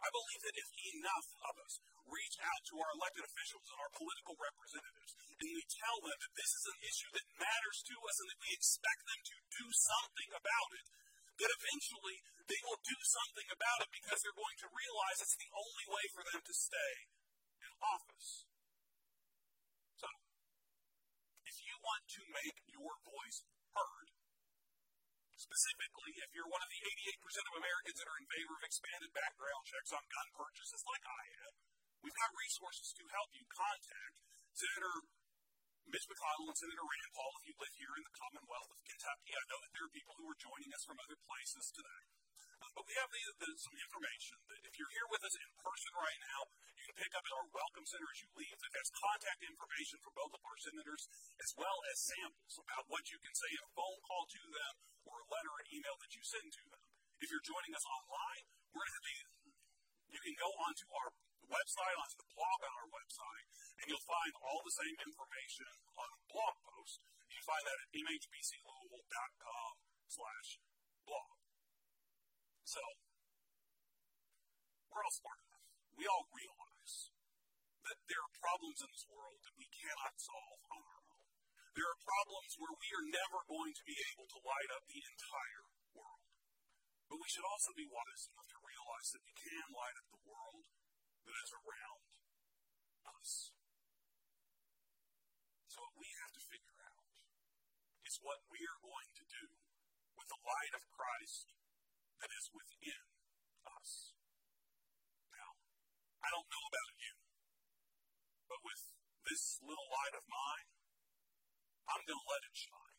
I 0.03 0.11
believe 0.11 0.43
that 0.43 0.59
if 0.59 0.69
enough 0.99 1.29
of 1.47 1.55
us 1.63 1.75
reach 2.11 2.37
out 2.43 2.63
to 2.67 2.75
our 2.83 2.91
elected 2.99 3.25
officials 3.31 3.67
and 3.71 3.79
our 3.79 3.95
political 3.95 4.35
representatives 4.35 5.15
and 5.23 5.39
we 5.39 5.63
tell 5.71 6.03
them 6.03 6.19
that 6.19 6.35
this 6.35 6.51
is 6.51 6.67
an 6.67 6.79
issue 6.83 7.11
that 7.15 7.39
matters 7.39 7.79
to 7.87 7.95
us 7.95 8.17
and 8.19 8.29
that 8.35 8.43
we 8.43 8.51
expect 8.59 9.03
them 9.07 9.23
to 9.23 9.37
do 9.55 9.67
something 9.71 10.31
about 10.35 10.71
it, 10.83 10.87
that 11.41 11.51
eventually 11.51 12.19
they 12.47 12.61
will 12.63 12.81
do 12.85 12.99
something 13.03 13.49
about 13.51 13.83
it 13.83 13.91
because 13.91 14.21
they're 14.23 14.37
going 14.37 14.59
to 14.63 14.69
realize 14.71 15.19
it's 15.19 15.39
the 15.39 15.53
only 15.55 15.87
way 15.91 16.05
for 16.13 16.23
them 16.23 16.41
to 16.45 16.55
stay 16.55 16.95
in 17.61 17.71
office. 17.81 18.47
So, 19.99 20.09
if 21.49 21.57
you 21.65 21.75
want 21.81 22.05
to 22.19 22.23
make 22.31 22.59
your 22.71 22.95
voice 23.03 23.43
heard, 23.73 24.09
Specifically, 25.45 26.17
if 26.25 26.33
you're 26.33 26.49
one 26.49 26.65
of 26.65 26.73
the 26.73 26.83
88% 27.21 27.21
of 27.21 27.61
Americans 27.61 28.01
that 28.01 28.09
are 28.09 28.17
in 28.17 28.33
favor 28.33 28.55
of 28.57 28.65
expanded 28.65 29.13
background 29.13 29.63
checks 29.69 29.93
on 29.93 30.01
gun 30.09 30.29
purchases, 30.33 30.81
like 30.89 31.05
I 31.05 31.25
am, 31.45 31.53
we've 32.01 32.17
got 32.17 32.33
resources 32.33 32.97
to 32.97 33.05
help 33.13 33.29
you 33.37 33.45
contact 33.53 34.25
Senator 34.57 35.05
Mitch 35.91 36.09
McConnell 36.09 36.49
and 36.49 36.59
Senator 36.59 36.87
Rand 36.87 37.13
Paul 37.13 37.33
if 37.39 37.45
you 37.45 37.55
live 37.61 37.75
here 37.77 37.95
in 37.95 38.05
the 38.05 38.17
Commonwealth 38.17 38.71
of 38.73 38.81
Kentucky. 38.89 39.33
I 39.37 39.45
know 39.47 39.61
that 39.61 39.73
there 39.77 39.85
are 39.85 39.93
people 39.93 40.15
who 40.17 40.27
are 40.27 40.39
joining 40.41 40.71
us 40.73 40.83
from 40.89 40.99
other 40.99 41.19
places 41.21 41.65
today. 41.71 42.05
Uh, 42.65 42.71
but 42.73 42.85
we 42.89 42.95
have 42.97 43.11
the, 43.13 43.23
the, 43.45 43.49
some 43.61 43.77
information 43.77 44.37
that 44.49 44.63
if 44.65 44.73
you're 44.81 44.95
here 44.97 45.09
with 45.13 45.23
us 45.29 45.37
in 45.37 45.49
person 45.61 45.93
right 45.93 46.21
now, 46.25 46.41
you 46.73 46.85
can 46.89 46.97
pick 46.97 47.13
up 47.13 47.25
at 47.25 47.37
our 47.37 47.49
Welcome 47.53 47.85
Center 47.85 48.09
as 48.09 48.21
you 48.25 48.31
leave 48.33 48.59
that 48.65 48.73
has 48.73 48.89
contact 48.97 49.41
information 49.45 50.01
for 50.01 50.13
both 50.17 50.33
of 50.33 50.43
our 50.49 50.59
senators, 50.65 51.03
as 51.45 51.51
well 51.61 51.79
as 51.93 51.97
samples 52.01 52.55
about 52.65 52.89
what 52.89 53.05
you 53.13 53.19
can 53.21 53.35
say 53.37 53.51
in 53.53 53.63
a 53.69 53.75
phone 53.77 54.01
call 54.09 54.25
to 54.25 54.43
them 54.49 54.75
or 55.05 55.21
a 55.21 55.29
letter 55.29 55.53
or 55.53 55.63
email 55.69 55.97
that 56.01 56.13
you 56.17 56.23
send 56.25 56.49
to 56.49 56.65
them. 56.73 56.85
If 57.21 57.29
you're 57.29 57.45
joining 57.45 57.77
us 57.77 57.85
online, 57.85 58.45
we're 58.73 58.87
going 58.89 58.99
to 58.99 59.07
be, 59.07 59.17
you 60.17 60.21
can 60.25 60.37
go 60.41 60.49
onto 60.65 60.87
our 60.97 61.09
website, 61.49 61.97
onto 62.01 62.17
the 62.21 62.31
blog 62.33 62.59
on 62.65 62.73
our 62.81 62.91
website, 62.91 63.47
and 63.81 63.85
you'll 63.89 64.09
find 64.09 64.33
all 64.41 64.61
the 64.65 64.75
same 64.75 64.97
information 65.05 65.71
on 65.97 66.09
a 66.09 66.19
blog 66.31 66.55
post. 66.65 67.05
You 67.29 67.37
can 67.37 67.47
find 67.47 67.65
that 67.65 67.79
at 67.85 67.89
mhbclouisville.com 67.93 69.73
slash 70.09 70.49
blog. 71.05 71.35
So, 72.65 72.83
we're 74.89 75.05
all 75.05 75.17
smart 75.19 75.39
enough. 75.43 75.67
We 75.99 76.05
all 76.07 76.27
realize 76.31 77.15
that 77.85 77.99
there 78.09 78.23
are 78.23 78.33
problems 78.41 78.81
in 78.81 78.89
this 78.89 79.07
world 79.11 79.39
that 79.45 79.59
we 79.61 79.69
cannot 79.69 80.17
solve 80.17 80.61
on 80.73 80.81
our 80.81 81.03
own. 81.13 81.23
There 81.75 81.91
are 81.91 82.07
problems 82.07 82.55
where 82.57 82.75
we 82.79 82.89
are 82.95 83.07
never 83.11 83.43
going 83.51 83.75
to 83.75 83.85
be 83.85 83.99
able 84.15 84.31
to 84.31 84.39
light 84.47 84.71
up 84.73 84.87
the 84.87 85.03
entire 85.03 85.67
world. 85.93 86.25
But 87.11 87.21
we 87.21 87.29
should 87.29 87.45
also 87.45 87.75
be 87.77 87.91
wise 87.91 88.31
enough 88.31 88.49
to 88.55 88.65
realize 88.65 89.09
that 89.13 89.27
we 89.27 89.35
can 89.37 89.67
light 89.75 89.97
up 89.99 90.09
the 90.09 90.25
world 90.25 90.65
that 91.25 91.39
is 91.41 91.53
around 91.57 92.11
us. 93.09 93.33
So 95.69 95.77
what 95.81 95.97
we 95.97 96.09
have 96.21 96.33
to 96.37 96.43
figure 96.45 96.79
out 96.85 97.09
is 98.05 98.21
what 98.21 98.41
we 98.53 98.61
are 98.63 98.81
going 98.85 99.11
to 99.17 99.25
do 99.25 99.45
with 100.15 100.29
the 100.29 100.41
light 100.45 100.75
of 100.77 100.85
Christ 100.93 101.57
that 102.21 102.31
is 102.31 102.47
within 102.53 103.03
us. 103.69 104.15
Now, 105.33 105.51
I 106.23 106.29
don't 106.31 106.49
know 106.49 106.65
about 106.69 106.93
you, 107.01 107.15
but 108.49 108.61
with 108.63 108.83
this 109.25 109.59
little 109.65 109.89
light 109.91 110.15
of 110.15 110.25
mine, 110.29 110.69
I'm 111.85 112.03
going 112.05 112.21
to 112.21 112.31
let 112.33 112.47
it 112.49 112.57
shine. 112.57 112.99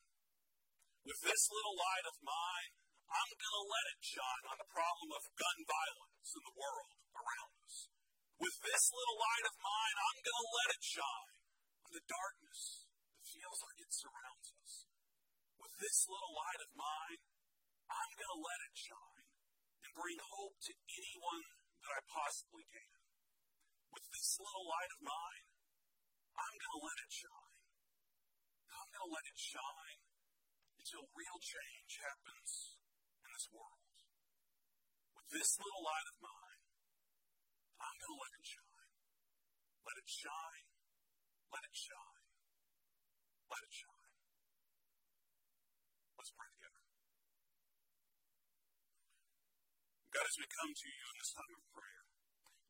With 1.05 1.21
this 1.21 1.41
little 1.53 1.77
light 1.77 2.05
of 2.09 2.17
mine, 2.25 2.71
I'm 3.05 3.31
going 3.37 3.57
to 3.61 3.67
let 3.69 3.85
it 3.93 4.01
shine 4.01 4.45
on 4.49 4.57
the 4.57 4.69
problem 4.69 5.09
of 5.13 5.23
gun 5.37 5.57
violence 5.63 6.29
in 6.33 6.43
the 6.43 6.57
world 6.57 6.91
around. 7.13 7.54
With 8.35 8.57
this 8.59 8.83
little 8.91 9.15
light 9.15 9.45
of 9.47 9.55
mine, 9.63 9.95
I'm 9.95 10.19
going 10.19 10.41
to 10.43 10.51
let 10.59 10.69
it 10.75 10.83
shine 10.83 11.35
on 11.87 11.91
the 11.95 12.03
darkness 12.03 12.61
that 13.15 13.31
feels 13.31 13.59
like 13.63 13.79
it 13.79 13.91
surrounds 13.95 14.47
us. 14.59 14.73
With 15.55 15.73
this 15.79 16.03
little 16.11 16.35
light 16.35 16.61
of 16.67 16.71
mine, 16.75 17.21
I'm 17.87 18.11
going 18.19 18.33
to 18.35 18.43
let 18.43 18.59
it 18.67 18.75
shine 18.75 19.25
and 19.87 19.95
bring 19.95 20.19
hope 20.19 20.59
to 20.67 20.73
anyone 20.75 21.47
that 21.79 21.95
I 21.95 22.01
possibly 22.11 22.65
can. 22.67 22.95
With 23.95 24.05
this 24.11 24.35
little 24.35 24.67
light 24.67 24.91
of 24.91 25.01
mine, 25.07 25.45
I'm 26.35 26.55
going 26.59 26.75
to 26.75 26.85
let 26.91 26.99
it 27.07 27.11
shine. 27.15 27.55
I'm 28.75 28.89
going 28.91 29.07
to 29.07 29.15
let 29.15 29.31
it 29.31 29.39
shine 29.39 29.99
until 30.75 31.07
real 31.15 31.39
change 31.39 31.91
happens 32.03 32.51
in 33.23 33.29
this 33.31 33.47
world. 33.47 33.79
With 35.15 35.27
this 35.31 35.55
little 35.55 35.83
light 35.87 36.07
of 36.11 36.17
mine, 36.19 36.44
I'm 37.79 37.97
going 37.99 38.15
to 38.15 38.21
let 38.21 38.33
it 38.35 38.45
shine. 38.45 38.89
Let 39.85 39.97
it 39.99 40.09
shine. 40.09 40.65
Let 41.51 41.63
it 41.65 41.75
shine. 41.75 42.23
Let 43.51 43.61
it 43.61 43.73
shine. 43.73 44.11
Let's 46.17 46.33
pray 46.33 46.49
together. 46.55 46.83
God, 50.09 50.25
as 50.25 50.37
we 50.39 50.47
come 50.47 50.71
to 50.71 50.87
you 50.89 51.05
in 51.11 51.17
this 51.19 51.33
time 51.35 51.53
of 51.53 51.63
prayer, 51.75 52.03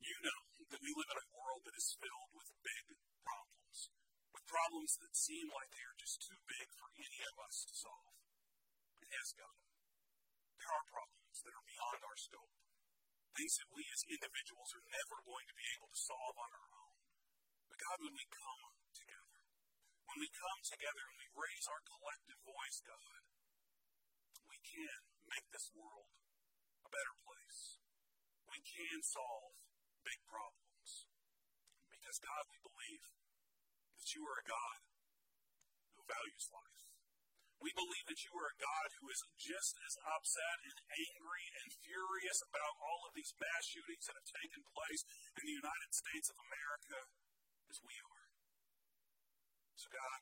you 0.02 0.18
know 0.22 0.42
that 0.70 0.82
we 0.82 0.92
live 0.92 1.10
in 1.14 1.20
a 1.22 1.30
world 1.34 1.62
that 1.66 1.78
is 1.78 1.98
filled 1.98 2.32
with 2.34 2.50
big 2.66 2.84
problems, 3.22 3.94
with 4.34 4.46
problems 4.50 4.98
that 5.02 5.14
seem 5.14 5.46
like 5.54 5.70
they 5.72 5.86
are 5.86 5.98
just 5.98 6.26
too 6.26 6.38
big 6.50 6.68
for 6.74 6.90
any 6.98 7.22
of 7.26 7.36
us 7.46 7.66
to 7.70 7.74
solve. 7.78 8.18
And 9.02 9.08
yes, 9.14 9.34
God, 9.38 9.56
there 10.58 10.74
are 10.74 10.86
problems 10.90 11.38
that 11.46 11.54
are 11.54 11.66
beyond 11.70 12.00
our 12.02 12.18
scope, 12.18 12.54
things 13.36 13.60
that 13.60 13.68
we 13.76 13.84
as 13.92 14.08
individuals 14.08 14.72
are 14.72 14.88
never 14.88 15.20
going 15.28 15.44
to 15.52 15.60
be 15.60 15.68
able 15.76 15.92
to 15.92 16.00
solve 16.00 16.36
on 16.40 16.52
our 16.56 16.70
own. 16.72 16.96
But 17.68 17.84
God, 17.84 17.98
when 18.08 18.16
we 18.16 18.26
come 18.32 18.64
together, 18.96 19.40
when 20.08 20.20
we 20.24 20.30
come 20.32 20.60
together 20.64 21.04
and 21.04 21.20
we 21.20 21.28
raise 21.36 21.68
our 21.68 21.84
collective 21.84 22.40
voice, 22.48 22.80
God, 22.88 23.22
we 24.48 24.58
can 24.64 25.00
make 25.28 25.48
this 25.52 25.68
world 25.76 26.08
a 26.88 26.90
better 26.90 27.16
place. 27.28 27.84
We 28.48 28.64
can 28.64 29.04
solve 29.04 29.60
big 30.08 30.24
problems. 30.24 31.12
Because, 31.92 32.22
God, 32.24 32.48
we 32.48 32.60
believe 32.64 33.04
that 34.00 34.08
you 34.16 34.24
are 34.24 34.40
a 34.40 34.48
God 34.48 34.80
who 35.98 36.08
values 36.08 36.48
life. 36.56 36.95
We 37.64 37.72
believe 37.72 38.06
that 38.12 38.24
you 38.28 38.34
are 38.36 38.52
a 38.52 38.62
God 38.62 38.88
who 39.00 39.08
is 39.10 39.22
just 39.40 39.74
as 39.82 39.96
upset 40.06 40.58
and 40.68 40.78
angry 40.92 41.46
and 41.64 41.80
furious 41.82 42.40
about 42.46 42.78
all 42.84 43.08
of 43.08 43.16
these 43.16 43.34
mass 43.40 43.64
shootings 43.66 44.06
that 44.06 44.20
have 44.20 44.38
taken 44.38 44.62
place 44.76 45.04
in 45.40 45.44
the 45.48 45.60
United 45.60 45.92
States 45.96 46.28
of 46.30 46.38
America 46.40 47.00
as 47.72 47.80
we 47.82 47.96
are. 47.96 48.26
So, 49.80 49.88
God, 49.92 50.20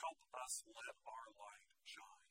help 0.00 0.20
us 0.32 0.62
let 0.70 0.94
our 1.06 1.28
light 1.34 1.66
shine. 1.82 2.24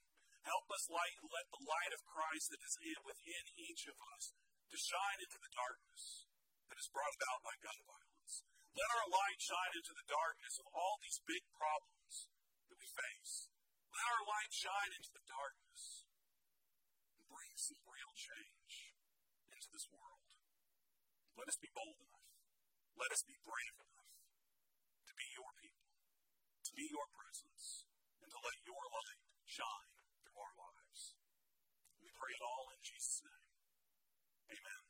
Help 0.47 0.67
us 0.71 0.87
light, 0.87 1.15
let 1.27 1.47
the 1.51 1.63
light 1.67 1.91
of 1.91 2.07
Christ 2.07 2.55
that 2.55 2.63
is 2.63 2.75
in, 2.79 2.99
within 3.03 3.43
each 3.59 3.83
of 3.91 3.99
us 4.15 4.31
to 4.71 4.77
shine 4.79 5.19
into 5.19 5.39
the 5.43 5.51
darkness 5.51 6.27
that 6.71 6.79
is 6.79 6.91
brought 6.91 7.15
about 7.19 7.43
by 7.43 7.55
gun 7.59 7.79
violence. 7.83 8.47
Let 8.71 8.89
our 8.95 9.07
light 9.11 9.39
shine 9.43 9.73
into 9.75 9.91
the 9.95 10.07
darkness 10.07 10.55
of 10.59 10.71
all 10.71 10.99
these 11.03 11.19
big 11.27 11.43
problems 11.51 12.31
that 12.71 12.79
we 12.79 12.87
face. 12.87 13.51
Let 13.97 14.13
our 14.13 14.29
light 14.29 14.53
shine 14.53 14.93
into 14.93 15.09
the 15.09 15.25
darkness 15.25 16.05
and 17.17 17.25
bring 17.25 17.49
some 17.57 17.81
real 17.81 18.13
change 18.13 18.93
into 19.49 19.73
this 19.73 19.89
world. 19.89 20.21
Let 21.33 21.49
us 21.49 21.57
be 21.57 21.73
bold 21.73 21.97
enough. 21.97 22.29
Let 22.93 23.09
us 23.09 23.25
be 23.25 23.41
brave 23.41 23.73
enough 23.73 24.13
to 25.01 25.13
be 25.17 25.25
your 25.33 25.49
people, 25.57 25.89
to 26.61 26.71
be 26.77 26.85
your 26.93 27.09
presence, 27.09 27.89
and 28.21 28.29
to 28.29 28.37
let 28.37 28.57
your 28.69 28.85
light 28.85 29.21
shine 29.49 29.93
through 30.21 30.45
our 30.45 30.53
lives. 30.61 31.17
We 31.97 32.13
pray 32.13 32.37
it 32.37 32.45
all 32.45 32.69
in 32.77 32.81
Jesus' 32.85 33.25
name. 33.25 33.49
Amen. 34.61 34.86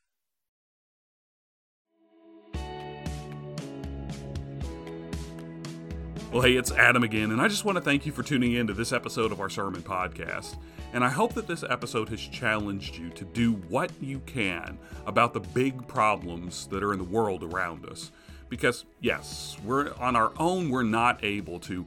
Well, 6.30 6.42
hey, 6.42 6.56
it's 6.58 6.72
Adam 6.72 7.04
again, 7.04 7.30
and 7.30 7.40
I 7.40 7.48
just 7.48 7.64
want 7.64 7.76
to 7.76 7.80
thank 7.80 8.04
you 8.04 8.12
for 8.12 8.22
tuning 8.22 8.52
in 8.52 8.66
to 8.66 8.74
this 8.74 8.92
episode 8.92 9.32
of 9.32 9.40
our 9.40 9.48
sermon 9.48 9.80
podcast. 9.80 10.58
And 10.92 11.02
I 11.02 11.08
hope 11.08 11.32
that 11.32 11.46
this 11.46 11.64
episode 11.64 12.10
has 12.10 12.20
challenged 12.20 12.98
you 12.98 13.08
to 13.08 13.24
do 13.24 13.54
what 13.70 13.90
you 13.98 14.20
can 14.26 14.78
about 15.06 15.32
the 15.32 15.40
big 15.40 15.88
problems 15.88 16.66
that 16.66 16.82
are 16.82 16.92
in 16.92 16.98
the 16.98 17.04
world 17.04 17.42
around 17.42 17.86
us. 17.86 18.12
Because, 18.50 18.84
yes, 19.00 19.56
we're 19.64 19.94
on 19.94 20.16
our 20.16 20.34
own, 20.38 20.68
we're 20.68 20.82
not 20.82 21.24
able 21.24 21.58
to 21.60 21.86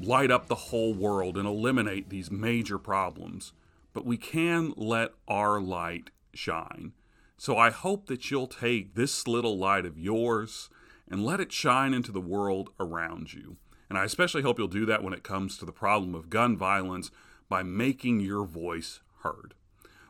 light 0.00 0.30
up 0.30 0.46
the 0.46 0.54
whole 0.54 0.94
world 0.94 1.36
and 1.36 1.46
eliminate 1.46 2.08
these 2.08 2.30
major 2.30 2.78
problems, 2.78 3.52
but 3.92 4.06
we 4.06 4.16
can 4.16 4.72
let 4.78 5.10
our 5.28 5.60
light 5.60 6.08
shine. 6.32 6.92
So 7.36 7.58
I 7.58 7.68
hope 7.68 8.06
that 8.06 8.30
you'll 8.30 8.46
take 8.46 8.94
this 8.94 9.28
little 9.28 9.58
light 9.58 9.84
of 9.84 9.98
yours 9.98 10.70
and 11.10 11.24
let 11.24 11.40
it 11.40 11.52
shine 11.52 11.94
into 11.94 12.12
the 12.12 12.20
world 12.20 12.70
around 12.80 13.32
you. 13.32 13.56
And 13.88 13.98
I 13.98 14.04
especially 14.04 14.42
hope 14.42 14.58
you'll 14.58 14.68
do 14.68 14.86
that 14.86 15.02
when 15.02 15.12
it 15.12 15.22
comes 15.22 15.56
to 15.58 15.64
the 15.64 15.72
problem 15.72 16.14
of 16.14 16.30
gun 16.30 16.56
violence 16.56 17.10
by 17.48 17.62
making 17.62 18.20
your 18.20 18.44
voice 18.44 19.00
heard. 19.22 19.54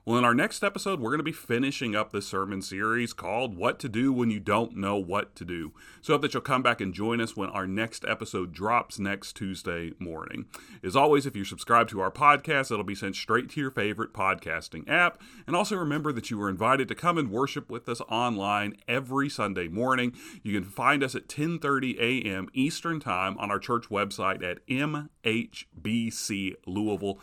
Well, 0.06 0.18
in 0.18 0.24
our 0.24 0.36
next 0.36 0.62
episode, 0.62 1.00
we're 1.00 1.10
going 1.10 1.18
to 1.18 1.24
be 1.24 1.32
finishing 1.32 1.96
up 1.96 2.12
this 2.12 2.28
sermon 2.28 2.62
series 2.62 3.12
called 3.12 3.56
What 3.56 3.80
to 3.80 3.88
Do 3.88 4.12
When 4.12 4.30
You 4.30 4.38
Don't 4.38 4.76
Know 4.76 4.96
What 4.96 5.34
to 5.34 5.44
Do. 5.44 5.72
So 6.00 6.12
hope 6.12 6.22
that 6.22 6.32
you'll 6.32 6.44
come 6.44 6.62
back 6.62 6.80
and 6.80 6.94
join 6.94 7.20
us 7.20 7.36
when 7.36 7.50
our 7.50 7.66
next 7.66 8.04
episode 8.04 8.52
drops 8.52 9.00
next 9.00 9.32
Tuesday 9.32 9.94
morning. 9.98 10.44
As 10.84 10.94
always, 10.94 11.26
if 11.26 11.34
you're 11.34 11.44
subscribed 11.44 11.90
to 11.90 11.98
our 11.98 12.12
podcast, 12.12 12.70
it'll 12.70 12.84
be 12.84 12.94
sent 12.94 13.16
straight 13.16 13.50
to 13.50 13.60
your 13.60 13.72
favorite 13.72 14.12
podcasting 14.12 14.88
app. 14.88 15.20
And 15.44 15.56
also 15.56 15.74
remember 15.74 16.12
that 16.12 16.30
you 16.30 16.40
are 16.40 16.48
invited 16.48 16.86
to 16.86 16.94
come 16.94 17.18
and 17.18 17.32
worship 17.32 17.68
with 17.68 17.88
us 17.88 18.00
online 18.02 18.76
every 18.86 19.28
Sunday 19.28 19.66
morning. 19.66 20.12
You 20.44 20.52
can 20.52 20.70
find 20.70 21.02
us 21.02 21.16
at 21.16 21.26
10:30 21.26 21.98
a.m. 21.98 22.48
Eastern 22.52 23.00
Time 23.00 23.36
on 23.38 23.50
our 23.50 23.58
church 23.58 23.88
website 23.88 24.44
at 24.44 24.64
mhbclouisville.com 24.68 27.18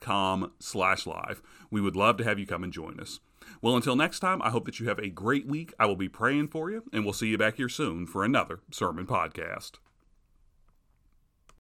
com 0.00 0.52
slash 0.58 1.06
live. 1.06 1.42
We 1.70 1.80
would 1.80 1.96
love 1.96 2.16
to 2.18 2.24
have 2.24 2.38
you 2.38 2.46
come 2.46 2.64
and 2.64 2.72
join 2.72 3.00
us. 3.00 3.20
Well, 3.60 3.76
until 3.76 3.96
next 3.96 4.20
time, 4.20 4.42
I 4.42 4.50
hope 4.50 4.66
that 4.66 4.80
you 4.80 4.88
have 4.88 4.98
a 4.98 5.08
great 5.08 5.46
week. 5.46 5.72
I 5.78 5.86
will 5.86 5.96
be 5.96 6.08
praying 6.08 6.48
for 6.48 6.70
you, 6.70 6.84
and 6.92 7.04
we'll 7.04 7.12
see 7.12 7.28
you 7.28 7.38
back 7.38 7.56
here 7.56 7.68
soon 7.68 8.06
for 8.06 8.24
another 8.24 8.60
sermon 8.70 9.06
podcast. 9.06 9.72